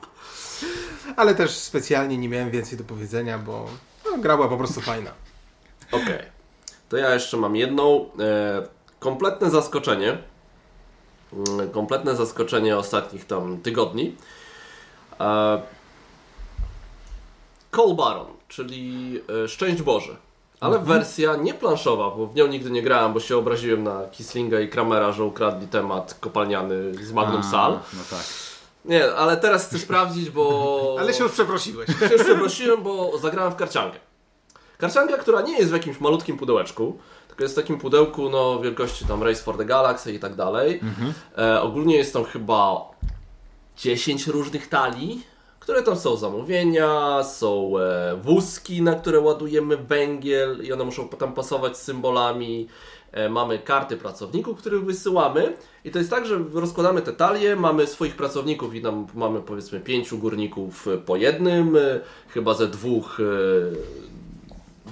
[1.17, 3.69] Ale też specjalnie nie miałem więcej do powiedzenia, bo
[4.05, 5.11] no, gra była po prostu fajna.
[5.93, 6.19] Okej.
[6.89, 8.11] To ja jeszcze mam jedną.
[8.21, 8.69] E,
[9.05, 10.19] kompletne zaskoczenie.
[11.33, 14.17] Mm, Kompletne zaskoczenie ostatnich tam tygodni.
[15.21, 15.63] E,
[17.77, 20.17] Call Baron, czyli e, Szczęść Boże.
[20.61, 24.61] Ale wersja nie planszowa, bo w nią nigdy nie grałem, bo się obraziłem na Kislinga
[24.61, 27.73] i Kramera, że ukradli temat kopalniany z Magnum A, Sal.
[27.73, 28.25] No tak.
[28.85, 30.97] Nie, ale teraz chcę sprawdzić, bo...
[31.01, 31.89] Ale się już przeprosiłeś.
[32.09, 33.99] się już przeprosiłem, bo zagrałem w karciankę.
[34.79, 36.99] Karcianka, która nie jest w jakimś malutkim pudełeczku,
[37.35, 40.81] tylko jest w takim pudełku no, wielkości tam Race for the Galaxy i tak dalej.
[41.39, 42.91] E, ogólnie jest tam chyba
[43.77, 45.23] 10 różnych talii,
[45.61, 51.33] które tam są zamówienia, są e, wózki, na które ładujemy węgiel i one muszą potem
[51.33, 52.69] pasować z symbolami.
[53.13, 57.87] E, mamy karty pracowników, których wysyłamy i to jest tak, że rozkładamy te talie, mamy
[57.87, 63.21] swoich pracowników i tam mamy powiedzmy pięciu górników e, po jednym, e, chyba ze dwóch,
[63.21, 63.25] e,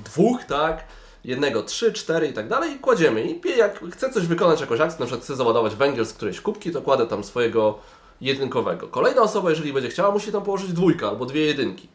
[0.04, 0.84] dwóch, tak?
[1.24, 3.22] Jednego, trzy, cztery i tak dalej i kładziemy.
[3.22, 6.70] I jak chcę coś wykonać, jakąś akcję, na przykład chcę załadować węgiel z którejś kubki,
[6.70, 7.78] to kładę tam swojego
[8.20, 8.88] jedynkowego.
[8.88, 11.88] Kolejna osoba, jeżeli będzie chciała, musi tam położyć dwójkę albo dwie jedynki.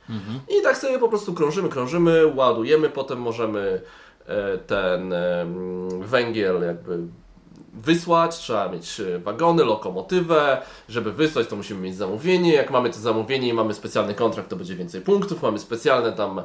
[0.59, 3.81] I tak sobie po prostu krążymy, krążymy, ładujemy, potem możemy
[4.27, 5.13] e, ten
[5.99, 6.99] węgiel jakby
[7.73, 12.99] wysłać, trzeba mieć e, wagony, lokomotywę, żeby wysłać to musimy mieć zamówienie, jak mamy to
[12.99, 16.41] zamówienie i mamy specjalny kontrakt to będzie więcej punktów, mamy specjalne tam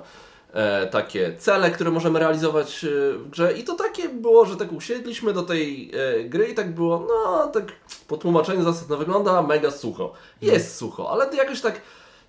[0.91, 5.33] takie cele, które możemy realizować e, w grze i to takie było, że tak usiedliśmy
[5.33, 7.65] do tej e, gry i tak było, no tak
[8.09, 10.13] po tłumaczeniu zasad to wygląda mega sucho.
[10.43, 11.81] Jest sucho, ale to jakoś tak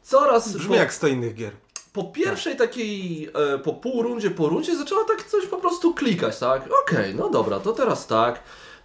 [0.01, 0.57] coraz...
[0.57, 1.51] Brzmi jak 100 innych gier.
[1.93, 6.39] po pierwszej takiej, e, po pół rundzie, po rundzie zaczęła tak coś po prostu klikać,
[6.39, 6.69] tak?
[6.83, 8.39] Okej, no dobra, to teraz tak.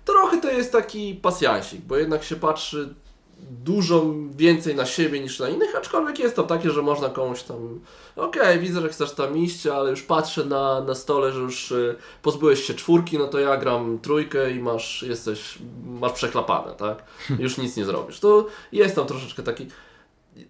[0.05, 2.95] Trochę to jest taki pasjansik, bo jednak się patrzy
[3.41, 4.05] dużo
[4.37, 7.81] więcej na siebie niż na innych, aczkolwiek jest to takie, że można komuś tam
[8.17, 11.97] okej, widzę, że chcesz tam iść, ale już patrzę na, na stole, że już y,
[12.23, 17.05] pozbyłeś się czwórki, no to ja gram trójkę i masz, jesteś, masz przeklapane, tak?
[17.39, 18.21] Już nic nie zrobisz.
[18.21, 19.67] To jest tam troszeczkę taki...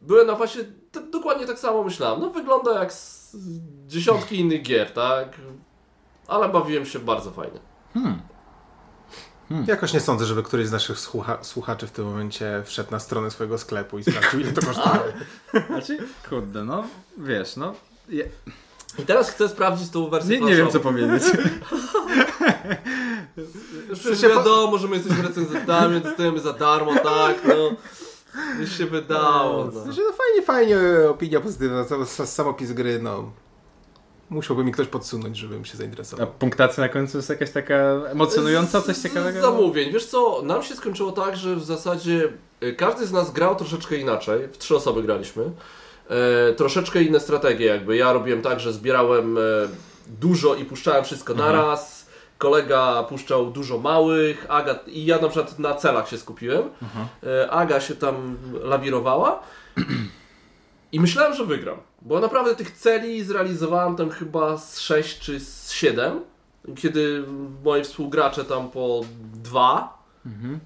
[0.03, 0.63] Byłem na właśnie,
[1.11, 2.21] dokładnie tak samo myślałem.
[2.21, 3.37] No wygląda jak z
[3.87, 5.29] dziesiątki innych gier, tak?
[6.27, 7.61] Ale bawiłem się bardzo fajnie.
[9.67, 13.31] Jakoś nie sądzę, żeby któryś z naszych słucha słuchaczy w tym momencie wszedł na stronę
[13.31, 15.13] swojego sklepu i sprawdził, ile to kosztuje.
[15.69, 16.85] Znaczy, kurde, no
[17.19, 17.75] wiesz, no.
[18.09, 18.25] Ja,
[18.99, 21.23] I teraz chcę sprawdzić tą wersję nie, nie wiem co powiedzieć.
[23.89, 27.55] Już po- wiadomo, że my jesteśmy recenzentami, dostajemy za darmo, tak, no.
[28.61, 29.83] Już się wydało, no.
[29.83, 30.79] Znaczy, no fajnie, fajnie,
[31.11, 31.85] opinia pozytywna,
[32.27, 33.33] samopis gry, no.
[34.31, 36.27] Musiałby mi ktoś podsunąć, żebym się A zainteresował.
[36.39, 37.75] punktacja na końcu jest jakaś taka
[38.11, 39.39] emocjonująca, coś ciekawego?
[39.39, 39.93] Z zamówień.
[39.93, 42.29] Wiesz co, nam się skończyło tak, że w zasadzie
[42.63, 44.49] y, każdy z nas grał troszeczkę inaczej.
[44.49, 45.51] W trzy osoby graliśmy.
[46.11, 47.97] E, troszeczkę inne strategie jakby.
[47.97, 49.41] Ja robiłem tak, że zbierałem e,
[50.21, 52.07] dużo i puszczałem wszystko naraz.
[52.39, 56.63] Kolega puszczał dużo małych, Aga i ja na przykład na celach się skupiłem.
[57.27, 59.43] E, Aga się tam lawirowała.
[60.93, 61.77] I myślałem, że wygram.
[62.03, 66.21] Bo naprawdę tych celi zrealizowałem tam chyba z 6 czy z 7.
[66.77, 67.25] Kiedy
[67.65, 69.01] moi współgracze tam po
[69.35, 69.99] dwa.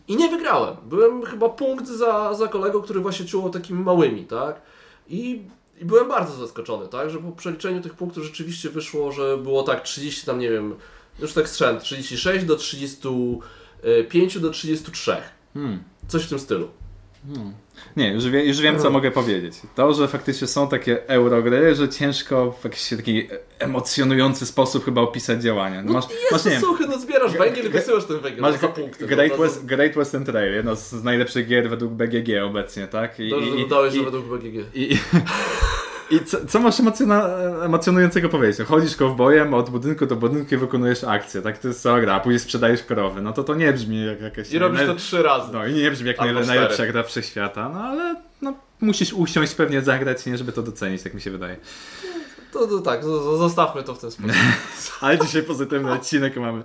[0.08, 0.76] I nie wygrałem.
[0.87, 4.62] Byłem chyba punkt za, za kolegą, który właśnie czuło takimi małymi, tak?
[5.08, 5.42] I,
[5.80, 7.11] I byłem bardzo zaskoczony, tak?
[7.11, 10.74] Że po przeliczeniu tych punktów rzeczywiście wyszło, że było tak 30 tam, nie wiem,
[11.18, 15.16] już tak strzęt, 36 do 35 do 33.
[15.54, 15.85] Hmm.
[16.08, 16.68] Coś w tym stylu.
[17.96, 19.54] Nie, już, wie, już wiem, co mogę powiedzieć.
[19.74, 25.42] To, że faktycznie są takie eurogry, że ciężko w jakiś taki emocjonujący sposób chyba opisać
[25.42, 25.82] działania.
[25.82, 28.58] No masz, Jest masz, nie suchy, no zbierasz węgiel i wysyłasz ten węgiel masz no,
[28.58, 29.06] za punkty.
[29.06, 33.20] Great, no, West, Great Western Trail, jedno z najlepszych gier według BGG obecnie, tak?
[33.20, 34.64] I, Dobrze, że i, dodałeś, i, że według BGG.
[34.74, 34.98] I,
[36.12, 37.29] i co, co masz emocjona,
[37.64, 38.59] emocjonującego powiedzieć?
[38.59, 41.59] No, Chodzisz kowbojem od budynku do budynku i wykonujesz akcję, tak?
[41.59, 43.22] To jest cała gra, a później sprzedajesz krowy.
[43.22, 44.53] No to to nie brzmi jak jakaś...
[44.53, 45.53] I robisz to trzy razy.
[45.53, 49.83] No i nie brzmi jak najle, najlepsza gra wszechświata, no ale no, musisz usiąść, pewnie
[49.83, 51.57] zagrać, nie, żeby to docenić, tak mi się wydaje.
[52.53, 53.05] To, to tak,
[53.38, 54.37] zostawmy to w ten sposób.
[55.01, 56.62] Ale dzisiaj pozytywny odcinek mamy.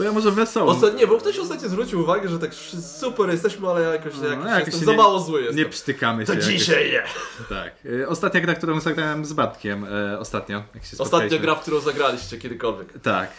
[0.00, 0.76] To ja może wesoło.
[0.96, 2.54] Nie, bo ktoś ostatnio zwrócił uwagę, że tak
[2.98, 5.56] super jesteśmy, ale ja jakoś, No, jakoś, jakoś jestem się za nie- mało zły jestem.
[5.58, 6.26] Nie przytykamy się.
[6.26, 6.48] to jakoś.
[6.48, 7.02] dzisiaj nie.
[7.48, 7.72] Tak.
[7.84, 11.80] Y, Ostatnia gra, którą zagrałem z Batkiem e, ostatnio, jak się Ostatnia gra, w którą
[11.80, 12.92] zagraliście kiedykolwiek.
[13.02, 13.30] Tak,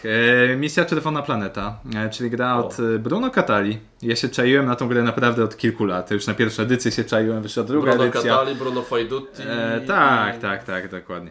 [0.52, 3.78] e, Misja Czerwona Planeta, e, czyli gra od e, Bruno Catali.
[4.02, 6.10] Ja się czaiłem na tą grę naprawdę od kilku lat.
[6.10, 8.30] Już na pierwszą edycję się czaiłem, wyszła druga Bruno edycja.
[8.32, 9.42] Catali, Bruno Faidutti.
[9.46, 11.30] E, tak, tak, tak, dokładnie.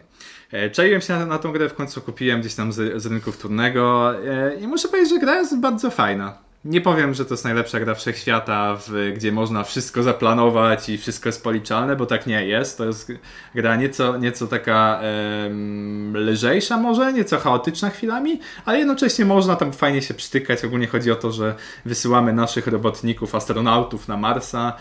[0.52, 3.32] E, czaiłem się na, na tą grę, w końcu kupiłem gdzieś tam z, z rynku
[3.32, 6.38] wtórnego e, i muszę powiedzieć, że gra jest bardzo fajna.
[6.64, 11.28] Nie powiem, że to jest najlepsza gra wszechświata, w, gdzie można wszystko zaplanować i wszystko
[11.28, 12.78] jest policzalne, bo tak nie jest.
[12.78, 13.12] To jest
[13.54, 20.02] gra nieco, nieco taka em, lżejsza może, nieco chaotyczna chwilami, ale jednocześnie można tam fajnie
[20.02, 20.64] się przytykać.
[20.64, 24.76] Ogólnie chodzi o to, że wysyłamy naszych robotników, astronautów na Marsa,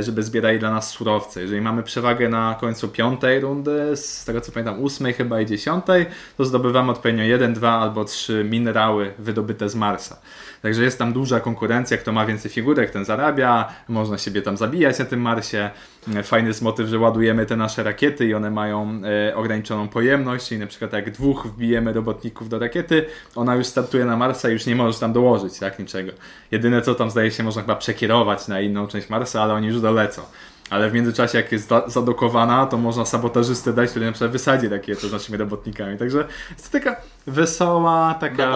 [0.00, 1.40] żeby zbierali dla nas surowce.
[1.40, 6.06] Jeżeli mamy przewagę na końcu piątej rundy, z tego co pamiętam ósmej chyba i dziesiątej,
[6.36, 10.18] to zdobywamy odpowiednio jeden, dwa albo trzy minerały wydobyte z Marsa.
[10.62, 14.98] Także jest tam duża konkurencja, kto ma więcej figurek, ten zarabia, można siebie tam zabijać
[14.98, 15.70] na tym Marsie.
[16.16, 20.48] E, Fajny jest motyw, że ładujemy te nasze rakiety i one mają e, ograniczoną pojemność,
[20.48, 24.52] czyli na przykład jak dwóch wbijemy robotników do rakiety, ona już startuje na Marsa i
[24.52, 26.12] już nie możesz tam dołożyć, tak, niczego.
[26.50, 29.80] Jedyne co tam zdaje się można chyba przekierować na inną część Marsa, ale oni już
[29.80, 30.22] dolecą.
[30.70, 34.68] Ale w międzyczasie, jak jest za- zadokowana, to można sabotażystę dać, który na przykład wysadzi
[34.68, 35.98] rakietę z naszymi robotnikami.
[35.98, 38.50] Także jest to taka wesoła, taka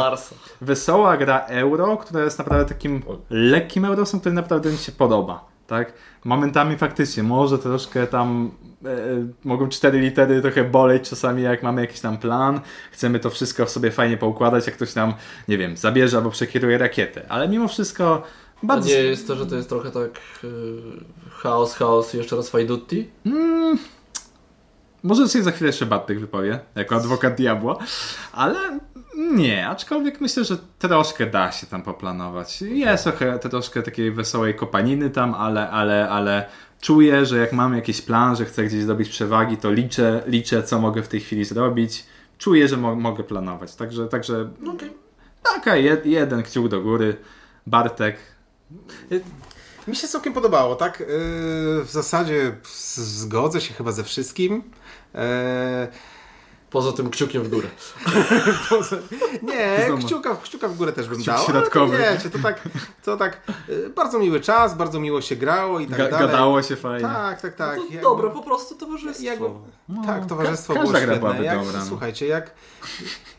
[0.61, 5.45] wesoła gra euro, która jest naprawdę takim lekkim eurosem, który naprawdę mi się podoba.
[5.67, 5.93] Tak?
[6.25, 8.51] Momentami faktycznie może troszkę tam
[8.85, 8.89] e,
[9.45, 12.61] mogą cztery litery trochę boleć czasami jak mamy jakiś tam plan,
[12.93, 15.15] chcemy to wszystko w sobie fajnie poukładać, jak ktoś nam,
[15.49, 18.23] nie wiem, zabierze albo przekieruje rakietę, ale mimo wszystko
[18.63, 18.89] A bardzo...
[18.89, 20.49] nie jest to, że to jest trochę tak y,
[21.31, 23.11] chaos, chaos jeszcze raz Faidutti?
[23.27, 23.79] Mm,
[25.03, 27.79] może się za chwilę jeszcze Battek wypowie, jako adwokat diabła,
[28.33, 28.79] ale
[29.19, 32.63] nie, aczkolwiek myślę, że troszkę da się tam poplanować.
[32.63, 36.49] Jest trochę, troszkę takiej wesołej kopaniny tam, ale, ale, ale
[36.81, 40.79] czuję, że jak mam jakiś plan, że chcę gdzieś zdobyć przewagi, to liczę, liczę co
[40.79, 42.05] mogę w tej chwili zrobić.
[42.39, 43.75] Czuję, że mo mogę planować.
[43.75, 44.93] Także, także Okej.
[45.43, 47.17] taka jed jeden kciuk do góry.
[47.67, 48.17] Bartek.
[49.89, 51.01] Mi się całkiem podobało, tak?
[51.01, 51.07] Yy,
[51.85, 52.57] w zasadzie
[52.95, 54.63] zgodzę się chyba ze wszystkim.
[55.15, 55.89] E,
[56.71, 57.69] Poza tym kciukiem w górę.
[58.71, 58.97] Poza-
[59.43, 60.07] Nie, Znowu.
[60.07, 61.45] kciuka, kciuka w górę też bym Kciuk dał.
[61.45, 61.97] środkowy.
[61.99, 62.61] To wiecie, to tak,
[63.05, 66.27] to tak y, bardzo miły czas, bardzo miło się grało i tak Ga- dalej.
[66.29, 67.09] gadało się fajnie.
[67.09, 67.77] Tak, tak, tak.
[67.77, 69.25] To Jakby- dobre po prostu towarzystwo.
[69.25, 69.49] jakby-
[69.89, 71.29] No, tak, towarzystwo ka- było każda gra świetne.
[71.29, 71.87] byłaby jak, dobra, no.
[71.87, 72.51] Słuchajcie, jak,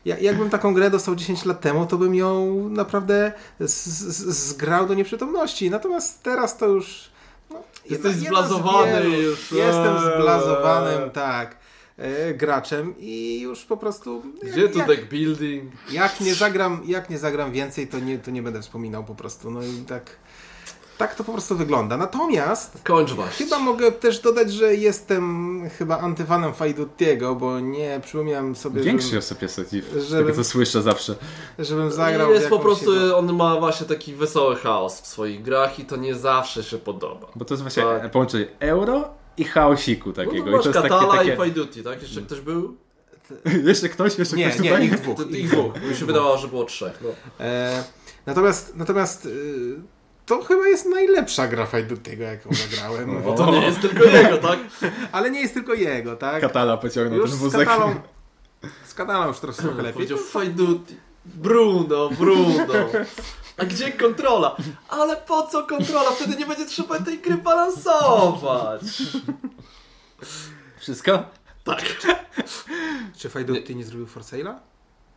[0.05, 4.87] jak, jakbym taką grę dostał 10 lat temu, to bym ją naprawdę z, z, zgrał
[4.87, 5.69] do nieprzytomności.
[5.69, 7.09] Natomiast teraz to już...
[7.49, 7.55] No,
[7.89, 9.09] Jesteś jedna- zblazowany wielu.
[9.21, 9.51] już.
[9.51, 10.13] Jestem Eee.
[10.19, 11.55] zblazowanym, tak,
[12.37, 14.23] graczem i już po prostu...
[14.43, 15.71] Gdzie jak- tu deck building?
[15.91, 19.51] jak nie zagram, jak nie zagram więcej, to nie, to nie będę wspominał po prostu.
[19.51, 20.09] No i tak,
[20.97, 21.97] tak to po prostu wygląda.
[21.97, 23.45] Natomiast Kończ właśnie.
[23.45, 29.19] chyba mogę też dodać, że jestem chyba antyfanem Fajdutiego, bo nie przypomniałem sobie, Większy żebym,
[29.19, 31.15] osób jest taki, Żeby- tego co słyszę zawsze.
[31.59, 32.31] żebym zagrał.
[32.31, 35.95] jest po prostu, jego- on ma właśnie taki wesoły chaos w swoich grach i to
[35.95, 37.27] nie zawsze się podoba.
[37.35, 38.11] Bo to jest właśnie Tak.
[38.11, 40.43] połączenie euro i chaosiku No takiego.
[40.43, 41.33] to I masz to jest takie, Katala takie...
[41.33, 42.01] i Fight Duty, tak?
[42.01, 42.77] Jeszcze ktoś był?
[43.67, 44.85] jeszcze ktoś, jeszcze Nie, ktoś nie, tutaj?
[44.85, 45.19] ich dwóch.
[45.31, 45.73] Ich dwóch.
[45.89, 46.99] Mi się wydawało, że było trzech.
[47.01, 47.09] No.
[47.45, 47.83] E,
[48.25, 49.75] natomiast natomiast y,
[50.25, 53.21] to chyba jest najlepsza gra Fajdutiego, jaką zagrałem.
[53.23, 54.59] Bo to nie jest tylko jego, tak?
[55.11, 56.41] Ale nie jest tylko jego, tak?
[56.41, 57.67] Katala pociągnął Już ten z wózek.
[57.67, 57.95] katalą,
[58.85, 59.93] z katalą już trochę lepiej.
[59.93, 60.17] Powiedział
[60.55, 60.95] Duty.
[61.25, 62.73] Bruno, Bruno.
[63.59, 64.55] A gdzie kontrola?
[64.89, 66.11] Ale po co kontrola?
[66.11, 68.81] Wtedy nie będzie trzeba tej gry balansować.
[70.79, 71.23] Wszystko?
[71.63, 71.83] Tak.
[73.17, 74.55] Czy Fajduty nie zrobił For Sale'a?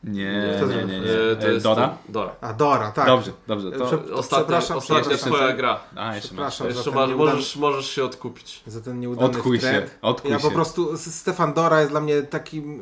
[0.04, 1.10] Nie, nie, nie, nie.
[1.32, 1.96] E, to E, jest Dora?
[2.08, 2.34] Dora.
[2.40, 3.06] A Dora, tak.
[3.06, 3.72] Dobrze, dobrze.
[3.72, 3.86] To...
[3.86, 5.32] Prze- Ostatnia, przepraszam, ostatnia przepraszam.
[5.32, 5.80] twoja gra.
[5.96, 6.54] A, jeszcze masz.
[6.54, 8.62] Przepraszam Jeszcze za ten masz, nieudany, możesz, możesz się odkupić.
[8.66, 9.90] za ten nieudany Odkuj się, thread.
[10.02, 10.54] odkuj Ja po się.
[10.54, 12.80] prostu, Stefan Dora jest dla mnie takim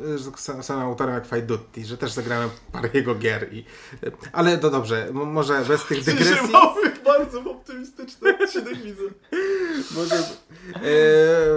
[0.58, 3.48] e, samym autorem jak Fajdutti, że też zagrałem parę jego gier.
[3.52, 3.64] I,
[4.32, 6.52] ale to dobrze, może bez tych dygresji.
[7.04, 9.02] bardzo optymistyczny odcinek widzę.
[9.96, 10.20] Może, e,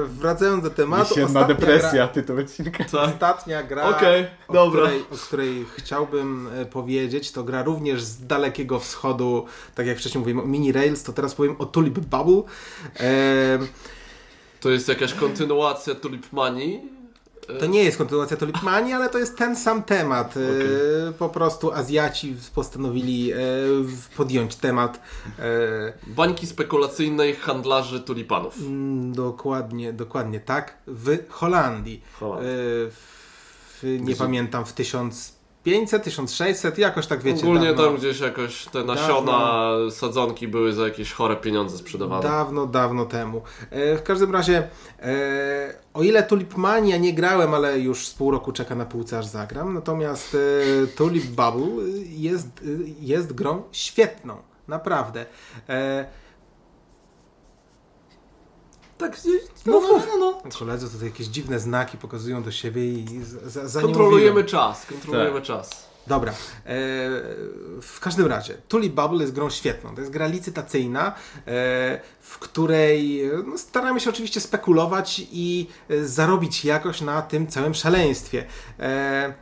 [0.08, 1.10] wracając do tematu.
[1.10, 2.84] Jesienna ostatnia depresja, tytuł odcinka.
[2.92, 4.82] Gra, ostatnia gra, Okej, o, dobra.
[4.82, 10.20] Której, o której chciałbym e, powiedzieć, to gra również z Dalekiego Wschodu, tak jak wcześniej
[10.20, 12.42] mówiłem o Mini Rails, to teraz powiem o Tulip Bubble.
[13.00, 13.60] E,
[14.60, 16.82] To jest jakaś kontynuacja Tulip Manii.
[17.60, 20.34] To nie jest kontynuacja Tulipmanii, ale to jest ten sam temat.
[20.38, 23.38] E, Po prostu Azjaci postanowili e,
[24.18, 25.00] podjąć temat.
[26.08, 28.58] Bańki spekulacyjnej handlarzy tulipanów.
[28.60, 30.78] mm, Dokładnie, dokładnie tak.
[30.88, 32.02] W Holandii.
[32.20, 32.50] Holandii.
[33.82, 34.74] W, nie pamiętam, w
[35.64, 37.40] 1500, 1600, jakoś tak wiecie.
[37.40, 42.24] Ogólnie dawno, tam gdzieś jakoś te nasiona, sadzonki były za jakieś chore pieniądze sprzedawane.
[42.24, 43.42] Dawno, dawno temu.
[43.70, 44.68] E, w każdym razie,
[45.00, 49.26] e, o ile Tulipmania nie grałem, ale już z pół roku czeka na półce, aż
[49.26, 49.74] zagram.
[49.74, 50.38] Natomiast
[50.84, 52.68] e, Tulip Bubble jest, e,
[53.00, 54.38] jest grą świetną.
[54.68, 55.26] Naprawdę.
[55.70, 56.06] E,
[58.98, 59.18] Tak,
[59.66, 60.52] no, no, no, no.
[60.60, 63.06] koledzy tutaj jakieś dziwne znaki pokazują do siebie i
[63.46, 65.44] za, za, Kontrolujemy czas, kontrolujemy Tak.
[65.44, 65.94] czas.
[66.08, 66.32] Dobra.
[66.32, 66.36] E,
[67.82, 69.96] w każdym razie, Tulip Bubble jest grą świetną.
[69.96, 71.14] To jest gra licytacyjna, e,
[72.20, 78.46] w której no, staramy się oczywiście spekulować i e, zarobić jakoś na tym całym szaleństwie.
[78.80, 79.34] E,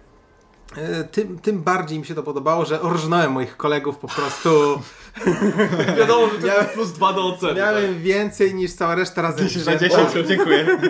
[1.12, 4.50] tym, tym bardziej mi się to podobało, że orżnąłem moich kolegów po prostu.
[5.98, 7.54] Wiadomo, że to Miałem- jest plus dwa do oceny.
[7.54, 10.06] Miałem więcej niż cała reszta razem 10 na wzięta.
[10.06, 10.66] 10, dziękuję.
[10.66, 10.82] tak?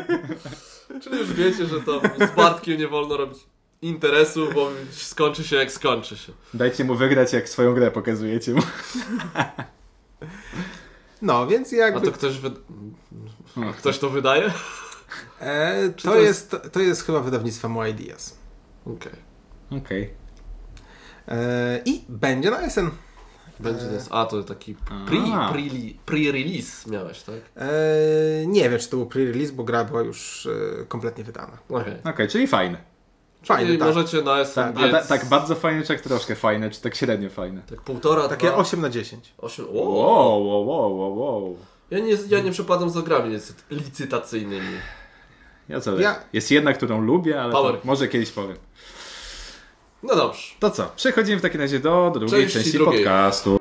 [1.04, 3.38] Czyli już wiecie, że to z Bartkiem nie wolno robić
[3.82, 6.32] interesu, bo skończy się jak skończy się.
[6.54, 8.62] Dajcie mu wygrać, jak swoją grę pokazujecie mu.
[11.22, 12.02] No, więc A jakby.
[12.02, 12.52] to ktoś wy...
[13.70, 14.52] A ktoś to wydaje?
[15.40, 18.38] E, to, to jest, to jest chyba wydawnictwa Mo Ideas.
[18.86, 19.31] Okej.
[19.78, 20.10] Okej.
[21.28, 22.90] E, I będzie na jesień.
[23.60, 24.00] Będzie Eee.
[24.10, 25.06] A, to taki A.
[25.10, 27.36] pre- pre- pre-release miałeś, tak?
[27.56, 27.70] E,
[28.48, 30.46] nie wiem, czy to był pre-release, bo gra była już
[30.82, 31.58] e, kompletnie wydana.
[31.70, 31.94] Okej.
[32.04, 32.78] Okej, czyli fajne.
[33.46, 33.88] Fajne, Czyli tak.
[33.88, 34.92] możecie na SM Tak, A biec...
[34.92, 37.62] ta, tak bardzo fajne, czy tak troszkę fajne, czy tak średnio fajne?
[37.70, 39.34] Tak półtora, Takie dwa, 8 na 10.
[39.38, 39.66] osiem...
[39.72, 40.48] Wow, Wow.
[40.48, 41.58] wow, wow, wow, wow.
[41.92, 44.78] Ja nie, ja nie przepadam za grami licy- licytacyjnymi.
[45.70, 47.54] Ja co, Ja- Jest jedna, którą lubię, ale
[47.84, 48.58] może kiedyś powiem.
[50.04, 50.42] No dobrze.
[50.60, 53.04] To co, przechodzimy w takim razie do drugiej Części części drugiej.
[53.04, 53.58] podcastu.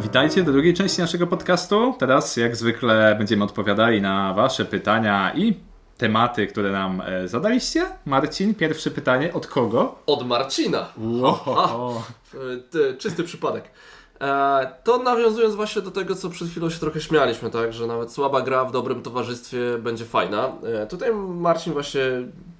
[0.00, 1.94] Witajcie do drugiej części naszego podcastu.
[1.98, 5.54] Teraz, jak zwykle, będziemy odpowiadali na Wasze pytania i
[5.98, 7.86] tematy, które nam e, zadaliście.
[8.06, 9.98] Marcin, pierwsze pytanie od kogo?
[10.06, 10.88] Od Marcina.
[10.98, 12.02] Wow.
[12.34, 12.38] E,
[12.70, 13.64] ty- Czysty przypadek.
[14.20, 18.12] E, to nawiązując właśnie do tego, co przed chwilą się trochę śmialiśmy, tak, że nawet
[18.12, 20.52] słaba gra w dobrym towarzystwie będzie fajna.
[20.62, 22.02] E, tutaj Marcin właśnie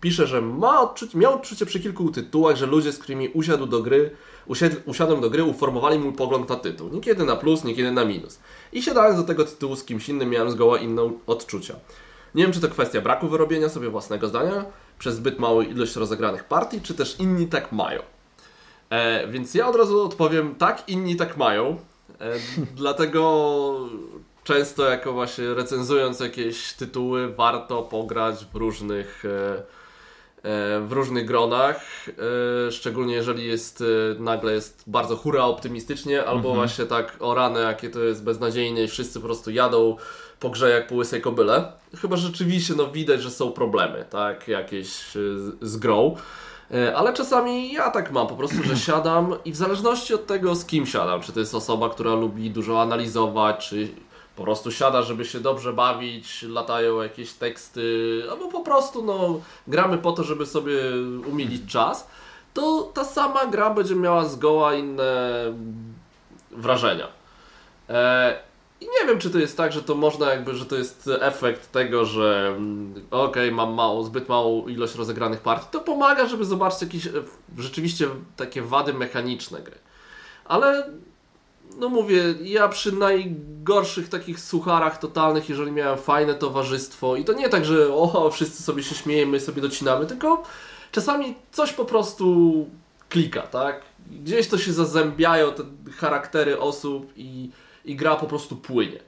[0.01, 4.11] pisze, że ma miał odczucie przy kilku tytułach, że ludzie, z którymi usiadł do gry,
[4.47, 6.89] usiadł, usiadłem do gry, uformowali mój pogląd na tytuł.
[6.89, 8.41] Niekiedy na plus, niekiedy na minus.
[8.73, 11.75] I siadając do tego tytułu z kimś innym, miałem zgoła inne odczucia.
[12.35, 14.65] Nie wiem, czy to kwestia braku wyrobienia sobie własnego zdania
[14.99, 18.03] przez zbyt małą ilość rozegranych partii, czy też inni tak mają.
[18.91, 21.77] E, więc ja od razu odpowiem tak, inni tak mają.
[22.21, 22.33] E,
[22.77, 23.89] dlatego
[24.45, 29.81] często jako właśnie recenzując jakieś tytuły warto pograć w różnych e,
[30.81, 31.85] w różnych gronach,
[32.71, 33.85] szczególnie jeżeli jest
[34.19, 36.55] nagle jest bardzo hura optymistycznie, albo mhm.
[36.55, 39.97] właśnie tak o rany, jakie to jest beznadziejnie i wszyscy po prostu jadą
[40.41, 41.73] po grze jak po łysej kobyle.
[42.01, 46.17] Chyba rzeczywiście no, widać, że są problemy, tak, jakieś z, z grą.
[46.75, 50.55] E, ale czasami ja tak mam, po prostu, że siadam i w zależności od tego,
[50.55, 53.89] z kim siadam, czy to jest osoba, która lubi dużo analizować, czy
[54.37, 59.99] po prostu siada, żeby się dobrze bawić, latają jakieś teksty, albo po prostu no, gramy
[59.99, 60.75] po to, żeby sobie
[61.31, 62.07] umilić czas,
[62.55, 65.43] to ta sama gra będzie miała zgoła inne
[66.51, 67.07] wrażenia.
[67.89, 68.50] E,
[68.81, 71.73] i nie wiem, czy to jest tak, że to można jakby, że to jest efekt
[71.73, 76.45] tego, że mm, okej, okay, mam mało, zbyt małą ilość rozegranych partii, to pomaga, żeby
[76.45, 77.11] zobaczyć jakieś e,
[77.59, 79.79] rzeczywiście takie wady mechaniczne gry.
[80.45, 80.91] Ale
[81.79, 87.49] no mówię, ja przy najgorszych takich sucharach totalnych, jeżeli miałem fajne towarzystwo i to nie
[87.49, 90.43] tak, że oho, wszyscy sobie się śmiejemy sobie docinamy, tylko
[90.93, 92.67] czasami coś po prostu
[93.09, 93.83] klika, tak?
[94.11, 95.63] Gdzieś to się zazębiają te
[95.93, 97.51] charaktery osób i
[97.85, 99.01] i gra po prostu płynie.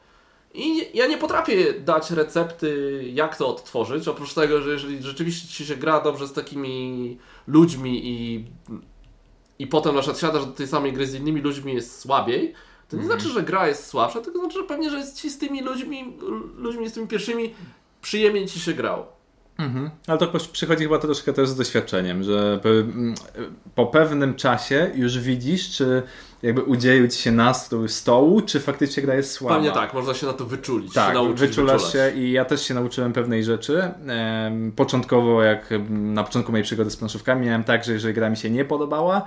[0.54, 5.66] I ja nie potrafię dać recepty, jak to odtworzyć, oprócz tego, że jeżeli rzeczywiście ci
[5.66, 8.44] się gra dobrze z takimi ludźmi i,
[9.58, 12.54] i potem na przykład siadasz do tej samej gry z innymi ludźmi jest słabiej,
[12.88, 13.20] to nie mhm.
[13.20, 16.16] znaczy, że gra jest słabsza, tylko znaczy, że pewnie, że ci z tymi ludźmi,
[16.56, 17.54] ludźmi z tymi pierwszymi
[18.02, 19.22] przyjemniej ci się grało.
[19.58, 19.90] Mhm.
[20.06, 22.60] Ale to przychodzi chyba troszkę też z doświadczeniem, że
[23.74, 26.02] po pewnym czasie już widzisz, czy
[26.42, 29.54] jakby udzielił ci się nastrój stołu, czy faktycznie gra jest słaba.
[29.54, 30.92] Pewnie tak, można się na to wyczulić.
[30.92, 33.90] Tak, się wyczulasz się i ja też się nauczyłem pewnej rzeczy.
[34.76, 38.50] Początkowo, jak na początku mojej przygody z planszówkami, miałem tak, że jeżeli gra mi się
[38.50, 39.22] nie podobała,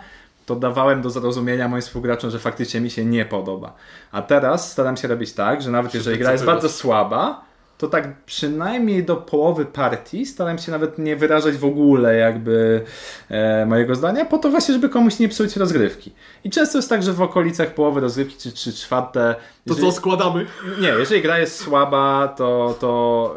[0.46, 3.74] to dawałem do zrozumienia moim współgraczom, że faktycznie mi się nie podoba.
[4.12, 7.45] A teraz staram się robić tak, że nawet jeżeli gra jest bardzo słaba,
[7.78, 12.82] to tak przynajmniej do połowy partii staram się nawet nie wyrażać w ogóle jakby
[13.30, 16.12] e, mojego zdania, po to właśnie, żeby komuś nie psuć rozgrywki.
[16.44, 19.36] I często jest tak, że w okolicach połowy rozgrywki, czy, czy czwarte...
[19.66, 20.46] Jeżeli, to co, składamy?
[20.82, 23.36] Nie, jeżeli gra jest słaba, to, to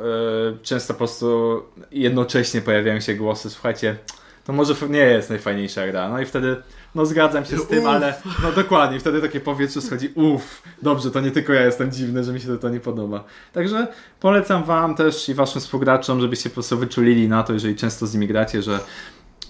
[0.53, 3.97] e, często po prostu jednocześnie pojawiają się głosy, słuchajcie,
[4.45, 6.09] to może nie jest najfajniejsza gra.
[6.09, 6.57] No i wtedy
[6.99, 7.88] no zgadzam się z tym, Uf.
[7.88, 12.24] ale no dokładnie, wtedy takie powietrze schodzi, uff, dobrze, to nie tylko ja jestem dziwny,
[12.24, 13.24] że mi się to nie podoba.
[13.53, 13.86] Także
[14.20, 18.14] polecam Wam też i Waszym współgraczom, żebyście po prostu wyczulili na to, jeżeli często z
[18.14, 18.80] nimi gracie, że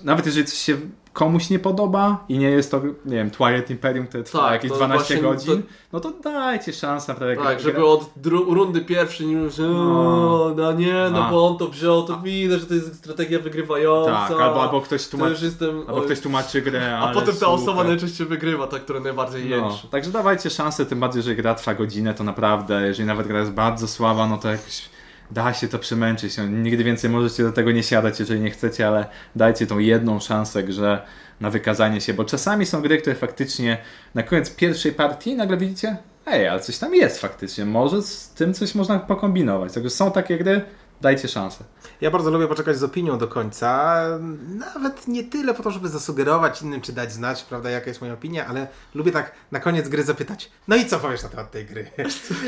[0.04, 0.76] nawet jeżeli coś się
[1.18, 4.70] komuś nie podoba i nie jest to, nie wiem, Twilight Imperium, które trwa tak, jakieś
[4.70, 5.68] 12 godzin, to...
[5.92, 7.36] no to dajcie szansę naprawdę.
[7.36, 11.30] Tak, żeby od rundy pierwszej nie mówić, no, no nie, no A.
[11.30, 14.28] bo on to wziął, to widać, że to jest strategia wygrywająca.
[14.28, 17.48] Tak, albo, albo ktoś tłumaczy, jestem, albo ktoś tłumaczy grę, A potem ta super.
[17.48, 21.74] osoba najczęściej wygrywa, ta, która najbardziej no, Także dawajcie szansę, tym bardziej, że gra trwa
[21.74, 24.88] godzinę, to naprawdę, jeżeli nawet gra jest bardzo słaba, no to jakiś
[25.30, 26.36] da się to przemęczyć.
[26.36, 29.06] No, nigdy więcej możecie do tego nie siadać, jeżeli nie chcecie, ale
[29.36, 31.02] dajcie tą jedną szansę grze
[31.40, 33.78] na wykazanie się, bo czasami są gry, które faktycznie
[34.14, 38.54] na koniec pierwszej partii nagle widzicie, ej, ale coś tam jest faktycznie, może z tym
[38.54, 39.72] coś można pokombinować.
[39.72, 40.62] Także są takie gry,
[41.00, 41.64] dajcie szansę.
[42.00, 44.02] Ja bardzo lubię poczekać z opinią do końca.
[44.48, 48.12] Nawet nie tyle po to, żeby zasugerować innym, czy dać znać, prawda, jaka jest moja
[48.12, 51.66] opinia, ale lubię tak na koniec gry zapytać, no i co powiesz na temat tej
[51.66, 51.90] gry?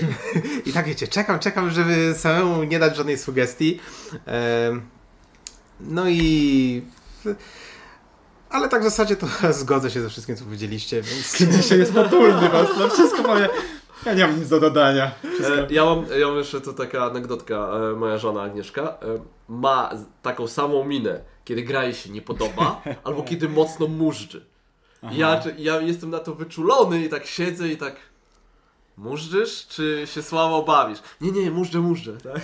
[0.67, 3.81] I tak wiecie, czekam, czekam, żeby samemu nie dać żadnej sugestii.
[5.81, 6.83] No i...
[8.51, 11.53] Ale tak w zasadzie to zgodzę się ze wszystkim, co powiedzieliście, więc...
[11.57, 13.49] Dzisiaj jest potulny was, no wszystko powiem.
[14.07, 15.11] Ja nie mam nic do dodania.
[15.25, 17.55] E, ja, mam, ja mam jeszcze tu taka anegdotka.
[17.55, 18.97] E, moja żona Agnieszka e,
[19.49, 19.91] ma
[20.23, 24.45] taką samą minę, kiedy gra jej się nie podoba, albo kiedy mocno mużdży.
[25.13, 27.97] Ja, ja jestem na to wyczulony i tak siedzę i tak
[29.01, 30.99] Mużdżysz, czy się słabo bawisz?
[31.21, 32.13] Nie, nie, mużdżę, mużdżę.
[32.13, 32.43] Tak?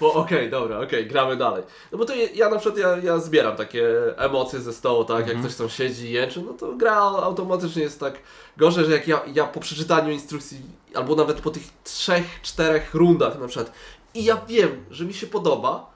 [0.00, 1.62] No, Okej, okay, dobra, okej, okay, gramy dalej.
[1.92, 5.18] No bo to ja, ja na przykład ja, ja zbieram takie emocje ze stołu, tak?
[5.18, 5.44] Jak mhm.
[5.44, 8.14] ktoś tam siedzi i jęczy, no to gra automatycznie jest tak
[8.56, 10.60] gorzej, że jak ja, ja po przeczytaniu instrukcji,
[10.94, 13.72] albo nawet po tych trzech, czterech rundach na przykład,
[14.14, 15.90] i ja wiem, że mi się podoba,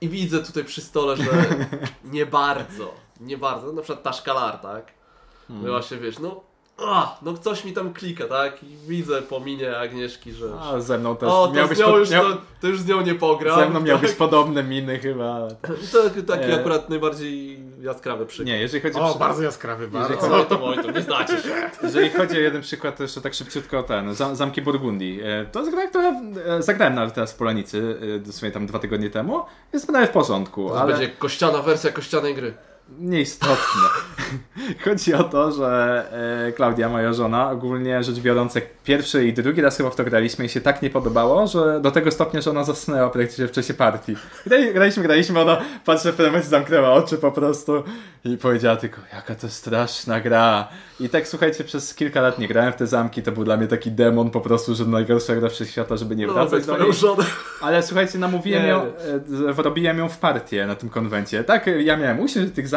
[0.00, 1.24] i widzę tutaj przy stole, że
[2.04, 4.86] nie bardzo, nie bardzo, na przykład ta szkalar, tak?
[5.48, 5.66] No hmm.
[5.66, 8.62] No właśnie wiesz, no A, no coś mi tam klika, tak?
[8.62, 10.46] I widzę po minie Agnieszki, że...
[10.60, 12.86] A ze mną też o, to miałbyś z nią już, miał- to, to już z
[12.86, 13.60] nią nie pogram.
[13.60, 14.18] Ze mną miałbyś tak?
[14.18, 15.48] podobne miny chyba.
[15.92, 16.60] To taki E.
[16.60, 18.46] akurat najbardziej jaskrawy przykład.
[18.46, 20.14] Nie, jeżeli chodzi O, przy- bardzo jaskrawy, bardzo.
[20.14, 21.70] Jeżeli Oj, to oj, to nie znacie się.
[21.82, 25.20] Jeżeli chodzi o jeden przykład, to jeszcze tak szybciutko ten, Zam- Zamki Burgundii.
[25.22, 26.12] E, To jest gra, która
[26.46, 29.40] e, zagrałem nawet teraz w Polonicy, e, dosłownie tam dwa tygodnie temu.
[29.72, 32.54] Jest w porządku, To ale będzie kościana wersja kościanej gry.
[32.98, 33.56] Nieistotne.
[34.84, 36.04] chodzi o to, że
[36.48, 40.04] e, Klaudia, moja żona, ogólnie rzecz biorąc, jak pierwszy i drugi raz chyba w to
[40.04, 43.52] graliśmy i się tak nie podobało, że do tego stopnia, że ona zasnęła praktycznie w
[43.52, 44.16] czasie partii.
[44.46, 47.82] Grali- Graliśmy, graliśmy, ona patrzy w pewnym zamknęła oczy po prostu
[48.24, 50.68] i powiedziała tylko, jaka to straszna gra.
[51.00, 53.66] I tak słuchajcie, przez kilka lat nie grałem w te zamki, to był dla mnie
[53.66, 56.92] taki demon po prostu, że najgorsza gra wszechświata, żeby nie No, wracać do niej.
[56.92, 57.24] żonę.
[57.60, 58.82] Ale słuchajcie, namówiłem Nie, ją,
[59.48, 61.44] e, wrobiłem ją w partię na tym konwencie.
[61.44, 62.75] Tak, ja miałem usiąść do tych zamków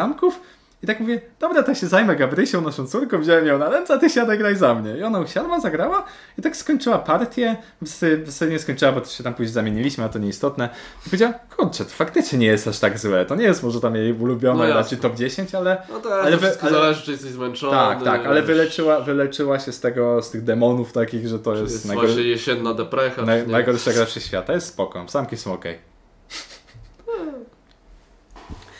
[0.82, 3.98] i tak mówię, dobra, to się zajmę Gabrysią, naszą córką, wziąłem ją na ręce, a
[3.98, 4.96] ty siadaj, graj za mnie.
[4.98, 6.04] I ona usiadła, zagrała
[6.38, 7.56] i tak skończyła partię.
[7.82, 10.68] W zasadzie- nie skończyła, bo to się tam później zamieniliśmy, a to nieistotne.
[11.00, 13.24] I powiedziała, kurczę, to faktycznie nie jest aż tak złe.
[13.26, 15.82] To nie jest może tam jej ulubione, No raczej top 10, ale...
[15.92, 17.72] No to, Ale wy- ale- zależy, czy jesteś zmęczony.
[17.72, 21.72] Tak, tak, ale wyleczyła, wyleczyła się z tego, z tych demonów takich, że to jest,
[21.72, 22.06] Jest najgor...
[22.06, 23.22] właśnie jesienna deprecha.
[23.22, 23.44] nie.
[23.46, 24.52] najgorsza gra wszechświata.
[24.52, 25.78] Jest spoko, samki są okej.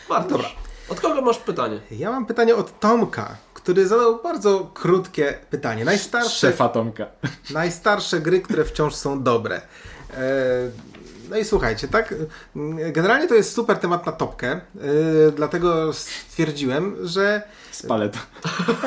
[0.09, 0.55] Bartosz,
[0.91, 1.79] od kogo masz pytanie?
[1.91, 5.85] Ja mam pytanie od Tomka, który zadał bardzo krótkie pytanie.
[5.85, 7.05] Najstarsze, Szefa Tomka.
[7.53, 9.61] najstarsze gry, które wciąż są dobre.
[10.13, 10.21] E,
[11.29, 12.15] No i słuchajcie, tak?
[12.91, 14.61] Generalnie to jest super temat na topkę, e,
[15.35, 18.17] dlatego stwierdziłem, że Spalę to.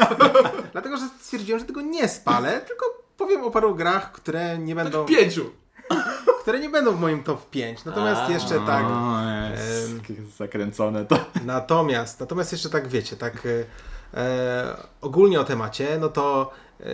[0.73, 2.85] dlatego, że stwierdziłem, że tego nie spalę, tylko
[3.17, 5.51] powiem o paru grach, które nie będą, Tak pięciu.
[6.45, 7.85] Które nie będą w moim top 5.
[7.85, 8.31] Natomiast A.
[8.31, 8.85] jeszcze tak.
[8.85, 9.21] O,
[10.09, 11.17] jest zakręcone to.
[11.45, 16.85] Natomiast, natomiast jeszcze tak wiecie, tak e, e, ogólnie o temacie, no to e,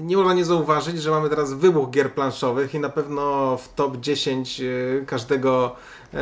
[0.00, 3.96] nie można nie zauważyć, że mamy teraz wybuch gier planszowych i na pewno w top
[3.96, 4.64] 10 e,
[5.06, 5.76] każdego,
[6.14, 6.18] e,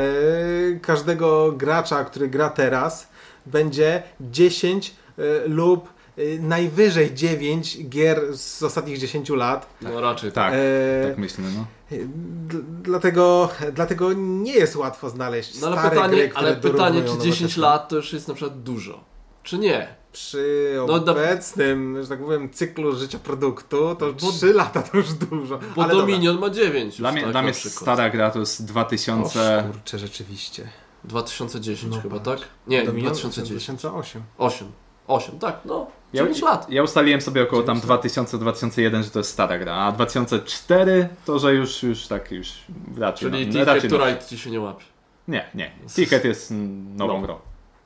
[0.83, 3.09] każdego gracza, który gra teraz,
[3.47, 5.98] będzie 10 e, lub
[6.41, 9.75] najwyżej 9 gier z ostatnich 10 lat.
[9.83, 11.65] No raczej Tak, E, tak myślę, no.
[11.91, 17.01] D- Dlatego, dlatego nie jest łatwo znaleźć No ale stare pytanie, gry, które ale pytanie,
[17.01, 17.63] czy 10 nowoczesne.
[17.63, 19.05] lat to już jest na przykład dużo?
[19.43, 19.89] Czy nie?
[20.13, 25.13] Przy No, obecnym, że tak powiem, cyklu życia produktu, to Bo- 3 lata to już
[25.13, 25.59] dużo.
[25.77, 26.07] Bo Ale dobra.
[26.07, 29.59] Dominion ma 9 Dla mnie, tak, dla mnie stara gra to jest 2000...
[29.69, 30.69] O, kurczę, rzeczywiście.
[31.05, 32.41] 2010 No chyba, patrz.
[32.43, 32.51] tak?
[32.67, 33.81] Nie, Dominion 2010.
[33.81, 34.23] 2008.
[34.39, 34.73] 8.
[35.09, 35.87] 8, tak, no.
[36.13, 36.71] Ja, 9 lat.
[36.71, 41.39] ja ustaliłem sobie około tam 9 2000-2001, że to jest stara gra, a 2004 to,
[41.39, 42.53] że już, już tak już
[42.99, 43.31] raczej...
[43.31, 44.07] Czyli no, Ticket to no.
[44.07, 44.85] Ride ci się nie łapie.
[45.29, 45.73] Nie, nie.
[45.95, 46.51] Ticket jest
[46.97, 47.21] nową No.
[47.21, 47.39] grą.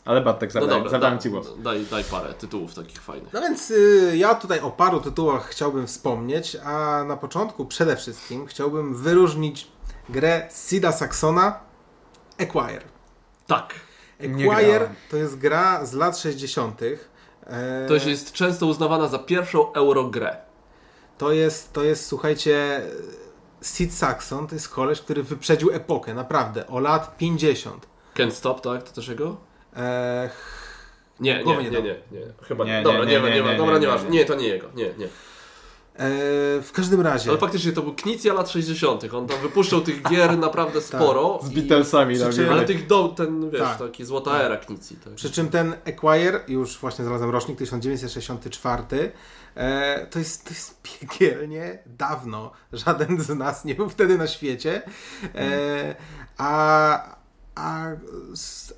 [0.04, 1.46] Ale Bartek, No zabrałem, dobra, zabrałem da, ci głos.
[1.58, 3.32] Daj, daj parę tytułów takich fajnych.
[3.32, 8.46] No więc y, ja tutaj o paru tytułach chciałbym wspomnieć, a na początku przede wszystkim
[8.46, 9.68] chciałbym wyróżnić
[10.08, 11.60] grę Sida Saxona
[12.38, 12.82] Acquire.
[13.46, 13.74] Tak.
[14.20, 16.80] Acquire to jest gra z lat 60.
[17.46, 20.36] E, To jest często uznawana za pierwszą eurogrę.
[21.18, 22.80] To jest, to jest, słuchajcie,
[23.62, 27.86] Sid Saxon to jest koleś, który wyprzedził epokę, naprawdę, o lat 50.
[28.16, 28.82] Can't Stop, tak?
[28.82, 29.36] To też jego?
[29.76, 30.30] E,
[31.20, 32.26] Nie, nie, nie nie, nie, nie.
[32.42, 32.76] Chyba Nie, nie.
[32.78, 34.02] nie, Dobra, nie, nie, ma, nie, nie, ma, nie, dobra, nie, nie, nie, masz.
[34.04, 34.10] nie.
[34.10, 34.66] Nie, to nie jego.
[34.74, 35.08] Nie, nie.
[35.94, 35.98] E,
[36.62, 37.30] w każdym razie.
[37.30, 39.04] Ale faktycznie to był Knicja lat 60.
[39.14, 41.40] On tam wypuszczał tych gier naprawdę sporo.
[41.42, 42.36] Z i- Beatlesami przy robił.
[42.38, 43.78] czym- Ale tych do, ten, wiesz, Tak.
[43.78, 44.96] taki złota era Knicji.
[45.04, 45.14] Tak.
[45.14, 49.12] Przy czym ten Acquire, już właśnie znalazłem rocznik 1964,
[49.54, 52.50] e, to, jest, to jest piekielnie dawno.
[52.72, 54.82] Żaden z nas nie był wtedy na świecie.
[55.34, 55.94] E,
[56.38, 57.21] a,
[57.54, 57.86] a,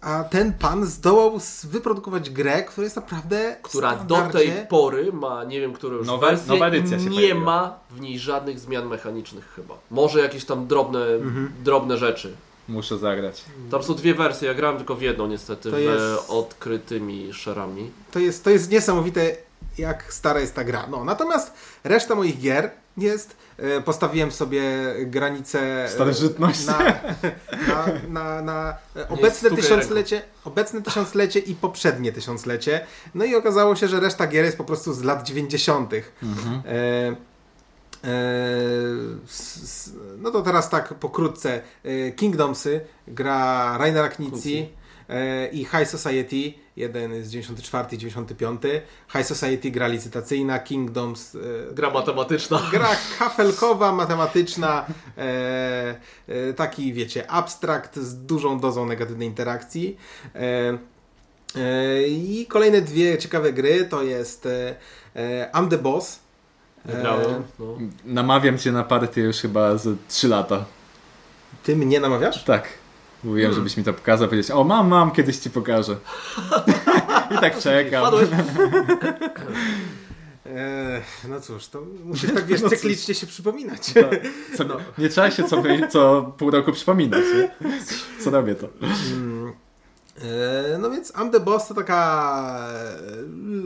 [0.00, 5.60] a ten pan zdołał wyprodukować grę, która jest naprawdę Która do tej pory ma, nie
[5.60, 7.40] wiem, które już Nowa- wersje, nowa edycja się nie pojawiła.
[7.44, 9.74] ma w niej żadnych zmian mechanicznych chyba.
[9.90, 11.52] Może jakieś tam drobne, Mhm.
[11.64, 12.34] drobne rzeczy.
[12.68, 13.44] Muszę zagrać.
[13.70, 17.90] Tam są dwie wersje, ja grałem tylko w jedną niestety, To w jest- odkrytymi szerami.
[18.10, 19.36] To jest, to jest niesamowite,
[19.78, 20.86] jak stara jest ta gra.
[20.90, 21.52] No, natomiast
[21.84, 23.36] reszta moich gier jest.
[23.58, 24.62] e, Postawiłem sobie
[25.06, 25.84] granicę.
[25.84, 26.66] e, Starożytność.
[26.66, 26.78] Na,
[27.68, 32.86] na, na, na e, obecne tysiąclecie, obecne tysiąclecie i poprzednie tysiąclecie.
[33.14, 35.92] No i okazało się, że reszta gier jest po prostu z lat 90.
[35.94, 36.04] E, e,
[39.28, 41.60] s- s- no to teraz tak pokrótce.
[41.84, 44.68] E, Kingdomsy gra Rainera Knizzi
[45.08, 48.62] e, i High Society, jeden z 94 i 95.
[49.12, 52.60] High Society gra licytacyjna, Kingdoms e, Gra matematyczna.
[52.72, 54.86] gra kafelkowa, matematyczna,
[55.18, 55.94] e,
[56.28, 59.96] e, taki wiecie, abstrakt z dużą dozą negatywnej interakcji.
[60.34, 60.78] E,
[61.56, 66.18] E, I kolejne dwie ciekawe gry to jest e, I'm the Boss.
[66.84, 67.42] Grałem.
[67.58, 67.78] No.
[68.04, 70.64] Namawiam cię na partię już chyba z 3 lata.
[71.62, 72.44] Ty mnie namawiasz?
[72.44, 72.68] Tak.
[73.24, 75.96] Mówiłem, żebyś mi to pokazał, powiedzieć, o mam, mam, kiedyś ci pokażę.
[77.36, 78.04] I tak czekam.
[80.46, 83.94] E, no cóż, to musisz tak wiesz, cyklicznie się przypominać.
[84.56, 84.64] Co,
[84.98, 87.24] Nie trzeba się co, co pół roku przypominać.
[87.34, 87.70] Nie?
[88.20, 88.68] Co robię to?
[89.12, 89.52] Mm,
[90.18, 92.92] e, No więc I'm the Boss to taka e,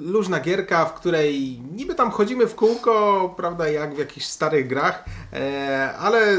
[0.03, 5.05] luźna gierka, w której niby tam chodzimy w kółko, prawda, jak w jakichś starych grach,
[5.99, 6.37] ale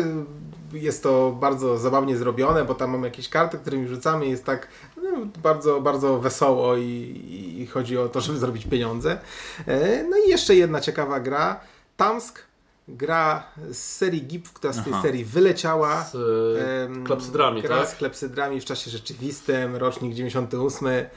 [0.74, 4.68] jest to bardzo zabawnie zrobione, bo tam mamy jakieś karty, którymi rzucamy, jest tak
[4.98, 5.10] no,
[5.44, 9.20] bardzo, bardzo wesoło i, i, chodzi o to, żeby zrobić pieniądze.
[9.68, 11.60] E, No i jeszcze jedna ciekawa gra,
[11.98, 12.50] Tamsk,
[12.88, 15.02] gra z serii GIF, która z tej Aha.
[15.02, 16.04] serii wyleciała.
[16.04, 17.90] Z e, Em, klepsydrami, gra tak?
[17.90, 20.88] z klepsydrami w czasie rzeczywistym, rocznik 98.
[20.88, 21.08] E,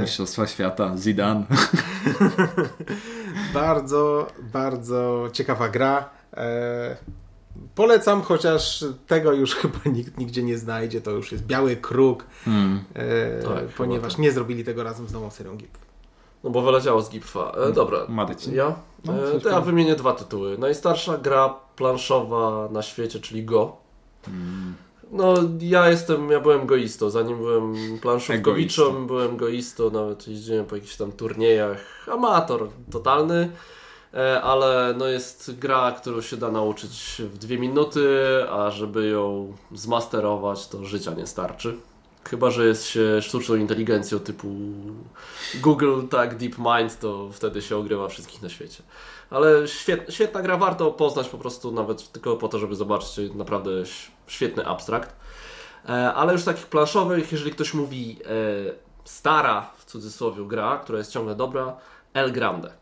[0.00, 1.44] Mistrzostwa świata, Zidane.
[3.54, 6.10] bardzo, bardzo ciekawa gra.
[6.36, 6.96] E,
[7.74, 11.00] polecam, chociaż tego już chyba nikt nigdzie nie znajdzie.
[11.00, 12.84] To już jest biały kruk, Hmm.
[12.94, 15.70] e, Tak, ponieważ chyba nie zrobili tego razem z nową serią GIF.
[16.44, 17.52] No bo wyleciało z Gipfa.
[17.68, 17.98] E, dobra.
[18.08, 18.54] Madyci.
[18.54, 18.74] Ja?
[19.04, 20.58] No, E, to ja wymienię dwa tytuły.
[20.58, 23.76] Najstarsza gra planszowa na świecie, czyli Go.
[24.24, 24.74] Hmm.
[25.10, 27.10] No, ja jestem, ja byłem goistą.
[27.10, 29.06] Zanim byłem planszówkowiczem, Egoistą.
[29.06, 32.06] byłem goistą, nawet jeździłem po jakichś tam turniejach.
[32.12, 33.50] Amator totalny,
[34.42, 38.08] ale no jest gra, którą się da nauczyć w dwie minuty,
[38.50, 41.76] a żeby ją zmasterować, to życia nie starczy.
[42.24, 44.48] Chyba, że jest się sztuczną inteligencją typu
[45.60, 48.82] Google, tak, DeepMind, to wtedy się ogrywa wszystkich na świecie.
[49.30, 53.70] Ale świetna, świetna gra, warto poznać po prostu nawet tylko po to, żeby zobaczyć naprawdę
[54.26, 55.16] świetny abstrakt.
[55.88, 58.26] E, ale już takich planszowych, jeżeli ktoś mówi e,
[59.04, 61.76] stara, w cudzysłowie, gra, która jest ciągle dobra,
[62.14, 62.81] El Grande.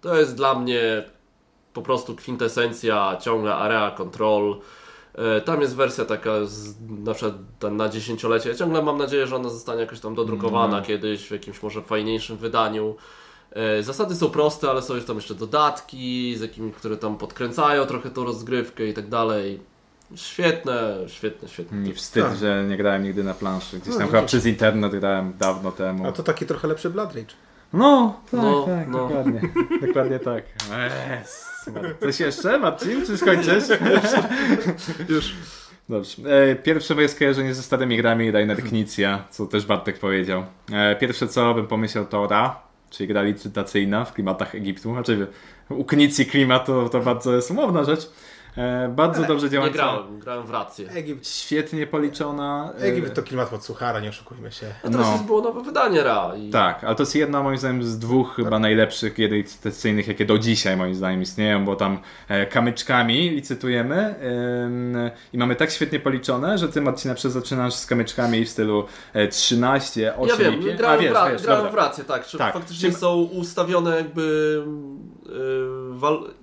[0.00, 1.04] To jest dla mnie
[1.72, 4.60] po prostu kwintesencja, ciągle area control.
[5.14, 6.74] E, Tam jest wersja taka z,
[7.04, 7.34] na przykład
[7.72, 8.48] na dziesięciolecie.
[8.48, 10.82] Ja ciągle mam nadzieję, że ona zostanie jakoś tam dodrukowana No.
[10.86, 12.96] kiedyś w jakimś może fajniejszym wydaniu.
[13.52, 17.86] E, Zasady są proste, ale są już tam jeszcze dodatki, z jakimi, które tam podkręcają
[17.86, 19.60] trochę tą rozgrywkę i tak dalej.
[20.16, 21.78] Świetne, świetne, świetne.
[21.78, 22.36] Mi wstyd, Tak.
[22.36, 23.78] że nie grałem nigdy na planszy.
[23.78, 24.28] Gdzieś No, tam chyba widzisz.
[24.28, 26.06] przez internet grałem dawno temu.
[26.08, 27.34] A to taki trochę lepszy Blood Rage.
[27.72, 28.98] No, tak, No, tak, no.
[29.08, 29.40] dokładnie.
[29.86, 30.44] dokładnie tak.
[31.22, 31.48] Yes.
[32.00, 33.06] Coś jeszcze, Marcin?
[33.06, 33.64] Czy skończysz?
[35.08, 35.34] Już.
[35.88, 36.22] Dobrze.
[36.50, 40.44] E, Pierwsze moje skojarzenie ze starymi grami Rainer Knizia, co też Bartek powiedział.
[40.72, 42.60] E, Pierwsze co bym pomyślał to Ra,
[42.90, 44.92] czyli gra licytacyjna w klimatach Egiptu.
[44.92, 45.26] Znaczy
[45.68, 48.10] u Knicji klimat to, to bardzo jest umowna rzecz.
[48.56, 49.76] E, Bardzo dobrze Nie działająca.
[49.78, 50.90] grałem, grałem w rację.
[50.90, 52.72] Egipt, Świetnie policzona.
[52.80, 54.66] e, Egipt to klimat pod suchara, nie oszukujmy się.
[54.84, 55.12] A teraz No.
[55.12, 56.32] jest było nowe wydanie Ra.
[56.36, 60.24] I Tak, ale to jest jedna moim zdaniem z dwóch chyba najlepszych gier licytacyjnych, jakie
[60.24, 64.14] do dzisiaj moim zdaniem istnieją, bo tam e, kamyczkami licytujemy
[65.32, 69.28] i mamy tak świetnie policzone, że ty Marcina przez zaczynasz z kamyczkami w stylu e,
[69.28, 70.78] 13, 8 Ja wiem, i 5.
[70.78, 72.26] grałem, A wiesz, w, ra- wiesz, grałem w rację, tak.
[72.26, 74.58] Czy Tak, faktycznie są ustawione jakby
[75.26, 75.87] yy,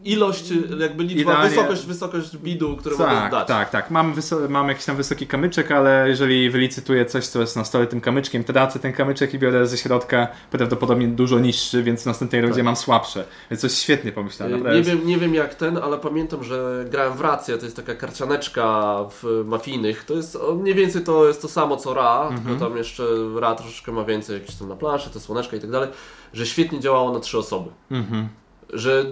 [0.04, 3.48] ilość, jakby liczba, Idealnie- wysokość, wysokość bidu, które mogę Tak, dać.
[3.48, 3.92] tak, tak.
[3.92, 4.14] Mam,
[4.50, 8.44] mam jakiś tam wysoki kamyczek, ale jeżeli wylicytuję coś, co jest na stole tym kamyczkiem,
[8.44, 12.76] tracę ten kamyczek i biorę ze środka prawdopodobnie dużo niższy, więc w następnej rundzie mam
[12.76, 13.26] słabsze.
[13.52, 14.12] Więc coś świetnie.
[14.16, 17.58] Yy, naprawdę Nie jest- wiem, nie wiem jak ten, ale pamiętam, że grałem w rację,
[17.58, 20.04] to jest taka karcianeczka w mafijnych.
[20.04, 22.42] To jest mniej więcej to jest to samo co Ra, Mhm.
[22.48, 23.04] tylko tam jeszcze
[23.40, 25.90] Ra troszeczkę ma więcej jakieś tam na planszy, te słoneczka i tak dalej,
[26.34, 27.70] że świetnie działało na trzy osoby.
[27.92, 28.28] Mhm.
[28.76, 29.06] Że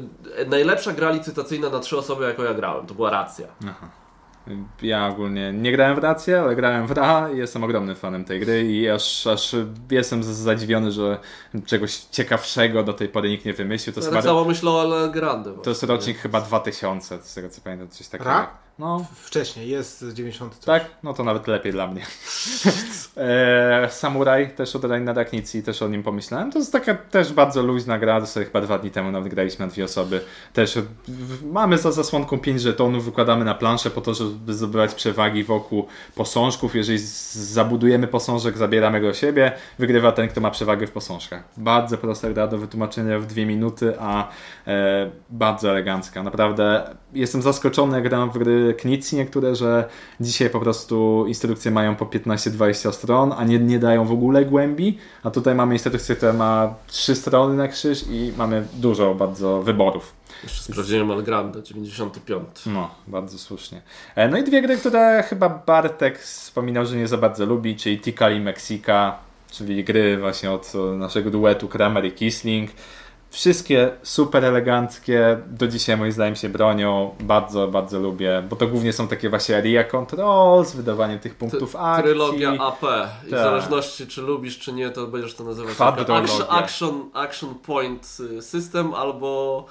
[0.48, 3.48] najlepsza gra licytacyjna na trzy osoby, jaką ja grałem, to była racja.
[4.82, 8.40] Ja ogólnie nie grałem w rację, ale grałem w Ra i jestem ogromnym fanem tej
[8.40, 9.56] gry i aż, aż
[9.92, 11.18] jestem zadziwiony, że
[11.66, 13.94] czegoś ciekawszego do tej pory nikt nie wymyślił.
[13.94, 15.52] To jest, tak chyba, samo myślę o Ale Grande.
[15.64, 18.30] to jest rocznik chyba 2000, z tego co pamiętam, coś takiego.
[18.30, 18.48] Ra?
[18.80, 20.56] No, Wcześniej, jest z 90.
[20.56, 20.66] coś.
[20.66, 20.86] tak?
[21.04, 22.02] No to nawet lepiej dla mnie.
[23.18, 26.52] e, Samuraj też od Rainera Knicji, też o nim pomyślałem.
[26.52, 29.66] To jest taka też bardzo luźna gra, to sobie chyba dwa dni temu nawet graliśmy
[29.66, 30.22] na dwie osoby.
[30.54, 30.78] Też
[31.52, 36.76] mamy za zasłonką 5 żetonów, wykładamy na planszę po to, żeby zdobywać przewagi wokół posążków.
[36.76, 36.98] Jeżeli
[37.32, 41.44] zabudujemy posążek, zabieramy go siebie, wygrywa ten, kto ma przewagę w posążkach.
[41.58, 44.30] Bardzo prosta gra do wytłumaczenia w dwie minuty, a
[44.68, 46.24] e, bardzo elegancka.
[46.24, 49.90] Naprawdę jestem zaskoczony, jak gram w gry Knicji niektóre, że
[50.20, 54.98] dzisiaj po prostu instrukcje mają po 15-20 stron, a nie, nie dają w ogóle głębi,
[55.24, 60.14] a tutaj mamy instrukcję, która ma trzy strony na krzyż i mamy dużo bardzo wyborów.
[60.44, 62.48] Jeszcze sprawdziłem Ale Grande, 95.
[62.66, 63.82] No, bardzo słusznie.
[64.16, 68.00] E, No i dwie gry, które chyba Bartek wspominał, że nie za bardzo lubi, czyli
[68.00, 69.18] Tikal i Mexica,
[69.52, 72.72] czyli gry właśnie od naszego duetu Kramer i Kisling.
[73.34, 78.94] Wszystkie super eleganckie, do dzisiaj moim zdaniem się bronią, bardzo, bardzo lubię, bo to głównie
[78.94, 82.04] są takie właśnie area control z wydawaniem tych punktów Ty- akcji.
[82.04, 82.84] Trylogia AP.
[83.24, 83.40] I w Tak.
[83.40, 88.94] zależności czy lubisz, czy nie, to będziesz to nazywać action, action, action Point y, System
[88.94, 89.66] albo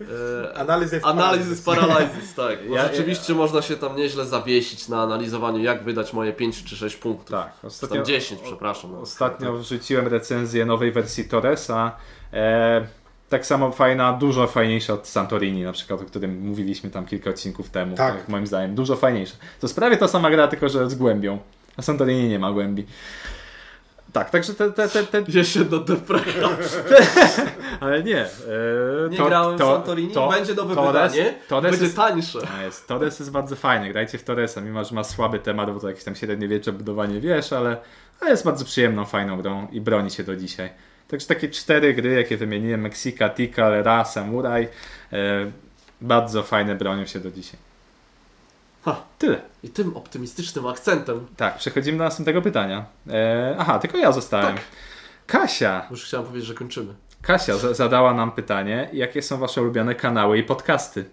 [0.00, 2.68] e, Analizy Analysis Paralysis, tak.
[2.68, 6.76] Bo Ja- rzeczywiście można się tam nieźle zawiesić na analizowaniu, jak wydać moje 5 czy
[6.76, 7.30] 6 punktów.
[7.30, 8.94] Tak, Tam ostatnio, 10, przepraszam.
[8.94, 11.92] Ostatnio wrzuciłem recenzję nowej wersji Torresa.
[12.32, 12.86] E,
[13.28, 17.70] tak samo fajna, dużo fajniejsza od Santorini, na przykład, o którym mówiliśmy tam kilka odcinków
[17.70, 17.96] temu.
[17.96, 18.28] Tak.
[18.28, 19.36] moim zdaniem, dużo fajniejsza.
[19.60, 21.38] To jest prawie ta sama gra, tylko że z głębią.
[21.76, 22.86] A Santorini nie ma głębi.
[24.12, 25.84] Tak, także te, te, te, te, Jeszcze do
[27.80, 28.20] ale nie.
[28.22, 28.28] E,
[29.10, 32.38] Nie to- grałem w to- Santorini, to- będzie Torres- wydanie, Torres będzie jest- tańsze.
[32.64, 32.88] Jest.
[32.88, 33.88] Torres jest bardzo fajny.
[33.92, 37.52] Grajcie w Torresa, mimo że ma słaby temat, bo to jakieś tam średniowiecze budowanie wiesz,
[37.52, 37.76] ale,
[38.20, 40.70] ale jest bardzo przyjemną, fajną grą i broni się do dzisiaj.
[41.08, 44.68] Także takie cztery gry, jakie wymieniłem, Meksika, Tikal, Ra, Samurai,
[45.12, 45.16] e,
[46.00, 47.60] bardzo fajne bronią się do dzisiaj.
[48.84, 49.02] Ha.
[49.18, 49.40] Tyle.
[49.62, 52.84] I tym optymistycznym akcentem, Tak, przechodzimy do następnego pytania.
[53.10, 54.54] E, aha, tylko ja zostałem.
[54.56, 54.64] Tak.
[55.26, 55.86] Kasia.
[55.90, 56.94] już chciałem powiedzieć, że kończymy.
[57.22, 61.04] Kasia za- zadała nam pytanie, jakie są wasze ulubione kanały i podcasty.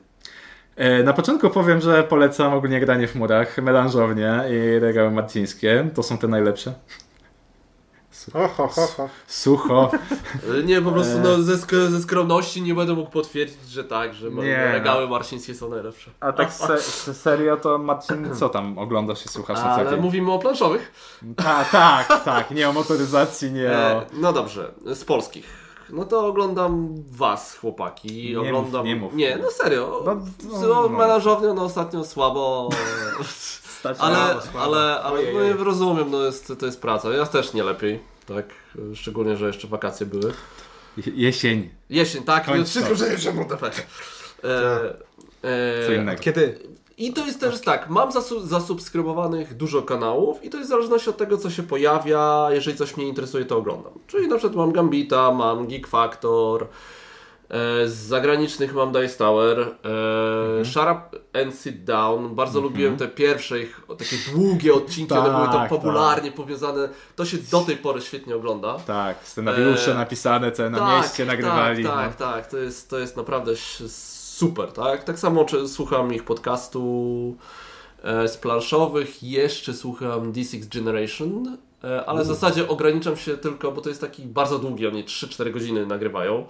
[0.76, 5.90] E, Na początku powiem, że polecam ogólnie granie w murach, melanżownie i regały marcińskie.
[5.96, 6.74] To są te najlepsze.
[8.34, 9.10] Ho, ho, ho, ho.
[9.28, 9.92] Sucho.
[10.60, 11.20] E, Nie, po prostu E.
[11.20, 15.08] no, ze, sk- ze skromności nie będę mógł potwierdzić, że tak, że Nie, nie, regały
[15.10, 16.12] marcińskie są najlepsze.
[16.20, 19.90] A tak se, se, serio to Marcin, co tam oglądasz i słuchasz na co Ale
[19.92, 20.00] dzień?
[20.00, 20.92] mówimy o planszowych.
[21.36, 23.72] Ta, tak, tak, nie o motoryzacji, nie o...
[23.72, 25.64] E, no dobrze, z polskich.
[25.90, 28.30] No to oglądam was, chłopaki.
[28.30, 28.86] Nie mów, oglądam.
[28.86, 29.14] nie mów.
[29.16, 30.02] Nie, no serio.
[30.06, 30.90] No, No, no, no.
[30.90, 32.70] Melanżownią no ostatnio słabo.
[33.84, 37.14] Stać ale, na- ale, ale Ojej, no, rozumiem, no jest, to jest praca.
[37.14, 38.00] Ja też nie lepiej.
[38.26, 38.46] Tak,
[38.94, 40.34] szczególnie, że jeszcze wakacje były.
[40.98, 41.70] Jesień.
[41.90, 43.46] Jesień, tak, Kończ wszystko przecież się e,
[45.86, 46.22] Co e, innego.
[46.22, 46.60] Kiedy?
[46.98, 51.10] I to jest też tak, mam zasu- zasubskrybowanych dużo kanałów i to jest w zależności
[51.10, 52.48] od tego, co się pojawia.
[52.52, 53.94] Jeżeli coś mnie interesuje, to oglądam.
[54.08, 56.68] Czyli na przykład mam Gambita, mam Geek Factor,
[57.86, 59.68] z zagranicznych mam Dice Tower, e,
[60.44, 60.66] Mhm.
[60.66, 62.36] Shut Up and Sit Down.
[62.36, 66.90] Bardzo lubiłem te pierwsze ich takie długie odcinki, one były tam Tak, popularnie powiązane.
[67.16, 68.78] To się do tej pory świetnie ogląda.
[68.80, 71.84] Tak, scenariusze E, napisane, co na mieście nagrywali.
[71.84, 72.02] Tak, no.
[72.02, 72.48] tak, tak.
[72.48, 73.54] To jest, to jest naprawdę
[73.88, 75.04] super, tak?
[75.04, 77.36] Tak samo słucham ich podcastu
[78.04, 83.82] e, z planszowych, jeszcze słucham D6 Generation, e, ale w zasadzie ograniczam się tylko, bo
[83.82, 86.46] to jest taki bardzo długi, oni 3-4 godziny nagrywają.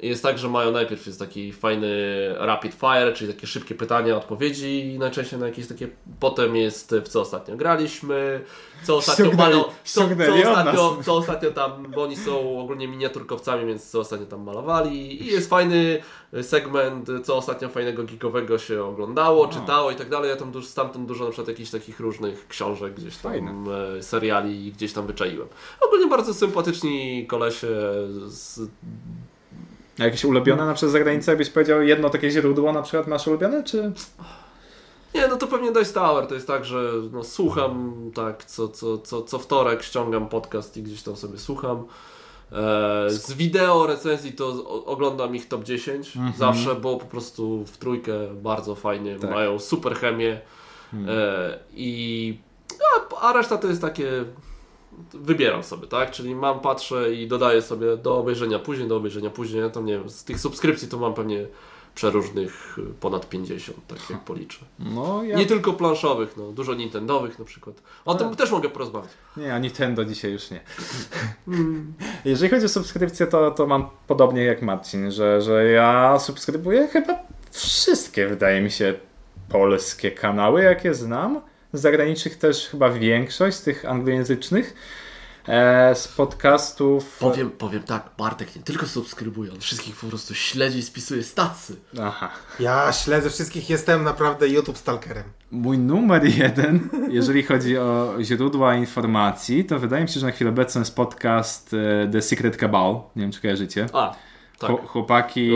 [0.00, 1.88] I jest tak, że mają najpierw jest taki fajny
[2.38, 5.88] rapid fire, czyli takie szybkie pytania, odpowiedzi, najczęściej na jakieś takie.
[6.20, 8.40] Potem jest w co ostatnio graliśmy,
[8.82, 12.88] co ostatnio Ściągnęli- malo, co, co, ściągnęli ostatnio, co ostatnio tam, bo oni są ogólnie
[12.88, 15.22] miniaturkowcami, więc co ostatnio tam malowali.
[15.22, 16.02] I jest fajny
[16.42, 20.30] segment, co ostatnio fajnego geekowego się oglądało, czytało i tak dalej.
[20.30, 23.52] Ja tam dużo, stamtąd dużo na przykład jakichś takich różnych książek, gdzieś tam Fajne.
[23.98, 25.48] e, seriali gdzieś tam wyczaiłem.
[25.80, 27.68] Ogólnie bardzo sympatyczni kolesie
[28.26, 28.60] z
[29.98, 33.26] A jakieś ulubione na przykład za granicę, jakbyś powiedział jedno takie źródło na przykład masz
[33.26, 33.92] ulubione, czy...
[35.14, 36.26] Nie, no to pewnie Dice Tower.
[36.26, 40.82] To jest tak, że no, słucham tak, co, co, co, co wtorek ściągam podcast i
[40.82, 41.84] gdzieś tam sobie słucham.
[42.52, 48.12] E, z wideo recenzji to oglądam ich top 10 zawsze, bo po prostu w trójkę
[48.34, 49.30] bardzo fajnie, Tak.
[49.30, 50.40] mają super chemię
[51.08, 52.38] e, i
[52.96, 54.24] a, a reszta to jest takie
[55.14, 56.10] wybieram sobie, tak?
[56.10, 59.70] Czyli mam, patrzę i dodaję sobie do obejrzenia później, do obejrzenia później.
[59.70, 61.46] Tam nie wiem, z tych subskrypcji to mam pewnie
[61.94, 64.58] przeróżnych y, ponad 50, tak jak policzę.
[64.78, 65.36] No ja...
[65.36, 67.82] Nie tylko planszowych, no, dużo Nintendowych na przykład.
[68.04, 69.10] O tym też mogę porozmawiać.
[69.36, 70.60] Nie, a Nintendo dzisiaj już nie.
[72.24, 77.18] Jeżeli chodzi o subskrypcję, to, to mam podobnie jak Marcin, że, że ja subskrybuję chyba
[77.50, 78.94] wszystkie, wydaje mi się,
[79.48, 81.40] polskie kanały, jakie znam.
[81.74, 84.74] Z zagranicznych też chyba większość, z tych anglojęzycznych.
[85.48, 87.18] E, z podcastów...
[87.18, 91.76] Powiem, powiem tak, Bartek nie tylko subskrybuje, on wszystkich po prostu śledzi i spisuje stacy.
[92.02, 92.30] Aha.
[92.60, 95.24] Ja śledzę wszystkich, jestem naprawdę YouTube stalkerem.
[95.50, 100.50] Mój numer jeden, jeżeli chodzi o źródła informacji, to wydaje mi się, że na chwilę
[100.50, 103.00] obecną jest podcast e, The Secret Cabal.
[103.16, 103.86] Nie wiem, czy kojarzycie.
[103.92, 104.14] A,
[104.58, 104.70] tak.
[104.70, 105.50] Chł- Chłopaki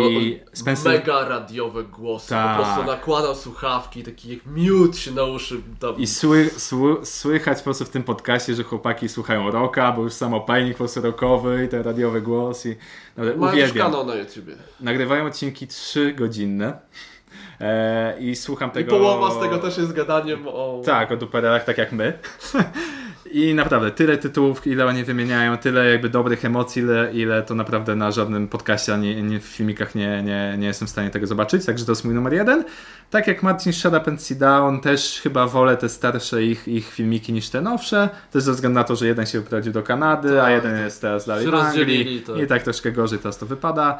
[0.53, 0.93] Spencer...
[0.93, 2.57] Mega radiowe głosy, Tak.
[2.59, 5.61] po prostu nakładał słuchawki, taki jak miód się na uszy.
[5.81, 5.97] Tam.
[5.97, 10.13] I sły, sły, słychać po prostu w tym podcaście, że chłopaki słuchają rocka, bo już
[10.13, 12.77] samopajnik po prostu rockowy i ten radiowy głos i
[13.17, 13.87] naprawdę Mają też uwielbiam.
[13.91, 14.55] kanał na YouTubie.
[14.81, 16.79] Nagrywają odcinki 3 godzinne
[17.61, 18.91] e, i słucham I tego...
[18.91, 20.83] połowa z tego też jest gadaniem o...
[20.85, 22.19] Tak, o duperelach, tak jak my.
[23.33, 27.97] I naprawdę, tyle tytułów, ile oni wymieniają, tyle jakby dobrych emocji, ile, ile to naprawdę
[27.97, 31.65] na żadnym podcaście, ani nie, w filmikach nie, nie, nie jestem w stanie tego zobaczyć,
[31.65, 32.65] także to jest mój numer jeden.
[33.11, 37.33] Tak jak Martin Shut Up and Down, też chyba wolę te starsze ich, ich filmiki
[37.33, 40.45] niż te nowsze, też ze względu na to, że jeden się wyprowadził do Kanady, a
[40.45, 42.39] Tak, jeden jest teraz dalej w Anglii tak.
[42.39, 43.99] i tak troszkę gorzej teraz to wypada.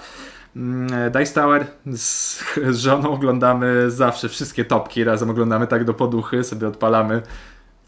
[0.57, 6.69] Mm, Dice Tower z żoną oglądamy zawsze wszystkie topki, razem oglądamy tak do poduchy, sobie
[6.69, 7.23] odpalamy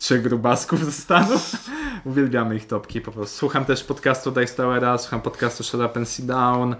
[0.00, 1.52] trzech grubasków ze Stanów.
[2.04, 3.38] Uwielbiamy ich topki po prostu.
[3.38, 6.74] Słucham też podcastu Dice Towera, słucham podcastu Shut Up and Sit Down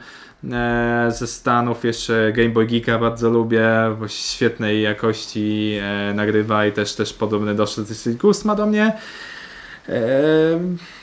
[0.53, 6.73] e, ze Stanów, jeszcze Game Boy Geeka bardzo lubię, bo świetnej jakości e, nagrywa i
[6.73, 7.89] też, też podobny doszedł
[8.21, 8.93] gust ma do mnie.
[9.89, 10.01] E,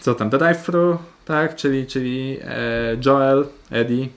[0.02, 4.08] co tam, The Drive-Thru, tak, czyli, czyli e, Joel, Eddie,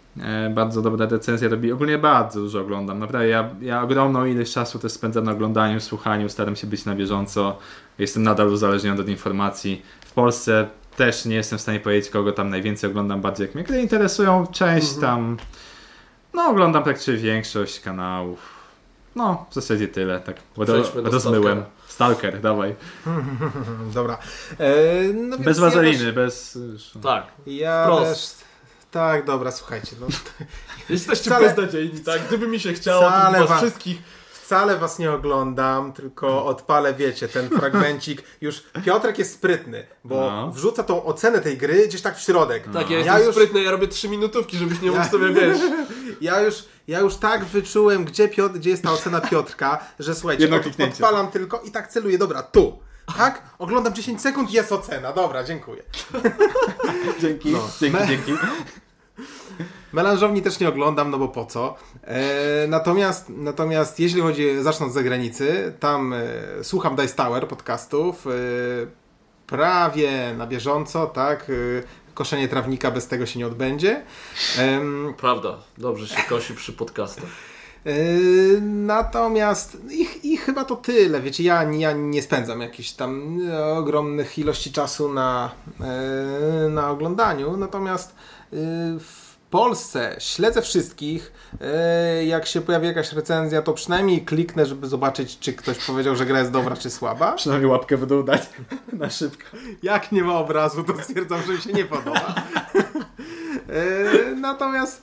[0.50, 4.92] bardzo dobra recenzja robi, ogólnie bardzo dużo oglądam, naprawdę ja, ja ogromną ilość czasu też
[4.92, 7.58] spędzam na oglądaniu, słuchaniu, staram się być na bieżąco,
[7.98, 9.82] jestem nadal uzależniony od informacji.
[10.00, 13.64] W Polsce też nie jestem w stanie powiedzieć, kogo tam najwięcej oglądam, bardziej jak mnie
[13.64, 15.36] gry interesują, część tam,
[16.34, 18.38] no oglądam praktycznie większość kanałów,
[19.16, 21.62] no w zasadzie tyle, tak do rozmyłem.
[21.86, 22.74] Stalker, dawaj.
[23.94, 24.18] Dobra.
[24.58, 26.58] E, no Bez ja wazeliny, też- bez...
[27.02, 27.26] Tak.
[27.46, 28.38] Ja Wprost.
[28.40, 28.49] też...
[28.90, 29.96] Tak, dobra, słuchajcie.
[30.00, 30.06] No,
[30.90, 32.20] Jesteście Wcale- beznadziejni, tak?
[32.28, 33.98] Gdyby mi się chciało, to Wcale was wa- wszystkich...
[34.32, 38.22] wcale was nie oglądam, tylko odpalę, wiecie, ten fragmencik.
[38.40, 40.50] Już Piotrek jest sprytny, bo No.
[40.50, 42.64] wrzuca tą ocenę tej gry gdzieś tak w środek.
[42.72, 45.28] Tak, ja Ja jestem już- sprytny, ja robię trzy minutówki, żebyś nie mógł Ja- sobie,
[45.32, 45.58] wiesz...
[46.20, 46.54] Ja już,
[46.88, 50.90] ja już tak wyczułem, gdzie, Piotr, gdzie jest ta ocena Piotrka, że słuchajcie, Jedno od,
[50.92, 52.78] odpalam tylko i tak celuję, dobra, tu.
[53.18, 53.42] Tak?
[53.58, 55.12] Oglądam 10 sekund, jest ocena.
[55.12, 55.82] Dobra, dziękuję.
[57.20, 57.68] Dzięki, No.
[57.80, 58.32] dzięki, Me- dzięki.
[59.92, 61.76] Melanżowni też nie oglądam, no bo po co.
[62.04, 66.18] E, natomiast, natomiast jeśli chodzi, zacznąć z zagranicy, tam e,
[66.62, 68.30] słucham Dice Tower podcastów e,
[69.46, 71.46] prawie na bieżąco, tak.
[71.50, 74.02] E, koszenie trawnika bez tego się nie odbędzie.
[75.16, 77.30] Prawda, dobrze się kosi przy podcastach.
[77.84, 78.60] Yy,
[78.90, 81.20] Natomiast i, i chyba to tyle.
[81.20, 85.50] Wiecie, ja, ja nie spędzam jakichś tam e, ogromnych ilości czasu na,
[85.80, 87.56] e, na oglądaniu.
[87.56, 88.56] Natomiast e,
[88.98, 91.32] w Polsce śledzę wszystkich.
[92.26, 96.38] Jak się pojawi jakaś recenzja, to przynajmniej kliknę, żeby zobaczyć, czy ktoś powiedział, że gra
[96.38, 97.32] jest dobra, czy słaba.
[97.32, 98.50] Przynajmniej łapkę dół dać
[98.92, 99.44] na szybko.
[99.82, 102.34] Jak nie ma obrazu, to stwierdzam, że mi się nie podoba.
[104.40, 105.02] Natomiast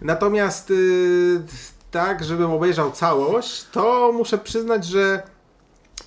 [0.00, 0.72] natomiast
[1.90, 5.22] tak, żebym obejrzał całość, to muszę przyznać, że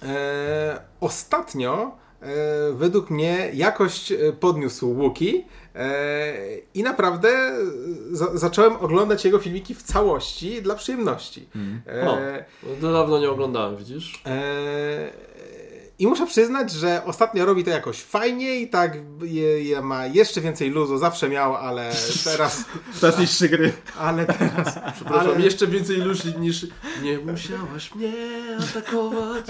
[0.03, 2.27] e, ostatnio e,
[2.73, 6.33] według mnie jakość e, podniósł Łuki e,
[6.73, 7.29] i naprawdę
[8.11, 11.49] za, zacząłem oglądać jego filmiki w całości dla przyjemności.
[11.87, 12.17] E, O.
[12.81, 14.21] No, dawno nie oglądałem, widzisz?
[14.25, 14.39] Eee,
[15.99, 20.41] I muszę przyznać, że ostatnio robi to jakoś fajnie i tak je, je ma jeszcze
[20.41, 21.91] więcej luzu, zawsze miał, ale
[22.23, 22.65] teraz,
[23.01, 23.73] Teraz niższe gry.
[23.97, 26.67] ale teraz, Przepraszam, ale, jeszcze więcej ludzi niż
[27.03, 28.11] nie musiałaś mnie
[28.59, 29.45] atakować.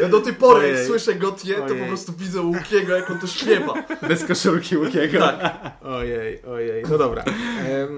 [0.00, 0.86] Ja do tej pory, jak Ojej.
[0.86, 3.74] słyszę Gotie, to po prostu widzę Łukiego, jak on to śpiewa.
[4.08, 5.18] Bez koszulki Łukiego.
[5.18, 5.72] Tak.
[5.82, 7.24] ojej, ojej, no dobra.
[7.68, 7.88] E,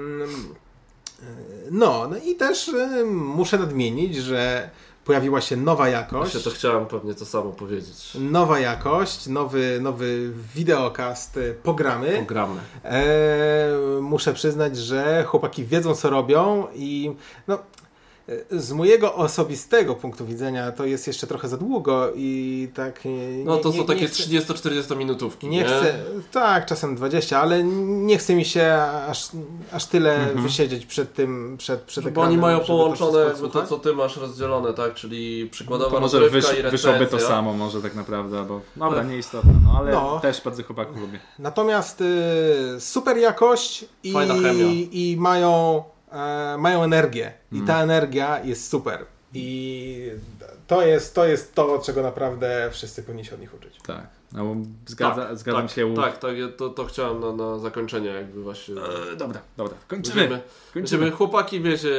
[1.70, 4.70] no, no i też em, muszę nadmienić, że
[5.08, 6.32] pojawiła się nowa jakość.
[6.32, 8.16] Właśnie to chciałem pewnie to samo powiedzieć.
[8.20, 12.12] Nowa jakość, nowy, nowy wideokast, e, pogramy.
[12.16, 12.60] Programy.
[12.84, 13.68] E,
[14.00, 17.14] muszę przyznać, że chłopaki wiedzą, co robią i
[17.48, 17.58] no,
[18.50, 23.00] z mojego osobistego punktu widzenia to jest jeszcze trochę za długo i tak...
[23.06, 23.08] e,
[23.44, 25.94] No nie- to nie- są takie nie chcę- 30-40 minutówki, Nie chcę,
[26.32, 28.74] tak, czasem 20, ale nie chce mi się
[29.08, 29.28] aż,
[29.72, 33.68] aż tyle wysiedzieć przed tym, przed, przed Bo ekranem, oni mają to połączone to, odsłuchać.
[33.68, 34.94] co ty masz rozdzielone, tak?
[34.94, 39.10] Czyli przykładowa To może wysz, i wyszłoby to samo może tak naprawdę, bo dobra, No.
[39.10, 40.20] nieistotne, no ale No.
[40.20, 41.20] też bardzo chłopaków lubię.
[41.38, 42.04] Natomiast y,
[42.80, 44.64] super jakość i, Fajna chemia.
[44.92, 45.97] i mają, e,
[46.58, 47.32] mają energię.
[47.52, 47.66] I Mm.
[47.66, 49.04] ta energia jest super.
[49.34, 50.10] I
[50.66, 53.78] to jest, to jest to, czego naprawdę wszyscy powinni się od nich uczyć.
[53.86, 54.56] Tak, no,
[54.86, 55.94] zgadza, tak, zgadzam tak, się.
[55.94, 58.74] Tak, tak, to, to chciałem na, na zakończenie jakby właśnie.
[59.12, 60.16] E, dobra, dobra, kończymy.
[60.16, 60.74] Będziemy, kończymy.
[60.74, 61.90] będziemy, chłopaki, wiecie,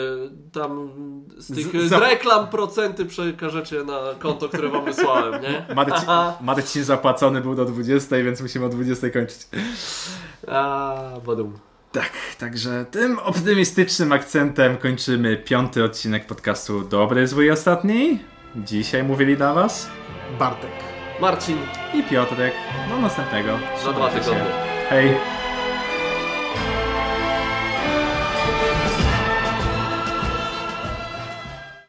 [0.52, 0.92] tam
[1.38, 5.66] z tych Z- z, reklam procenty przekażecie na konto, które wam wysłałem, nie?
[6.42, 9.48] Marcin zapłacony był do 20, więc musimy o 20 kończyć.
[10.48, 10.96] A,
[11.26, 11.60] badum.
[11.92, 18.20] Tak, także tym optymistycznym akcentem kończymy piąty odcinek podcastu Dobry, Zły i Ostatni.
[18.56, 19.90] Dzisiaj mówili dla Was
[20.40, 20.72] Bartek.
[21.22, 21.58] Marcin,
[21.94, 22.54] i Piotrek.
[22.90, 23.60] Do następnego.
[23.84, 24.46] za dwa tygodnie.
[24.90, 25.39] Hej!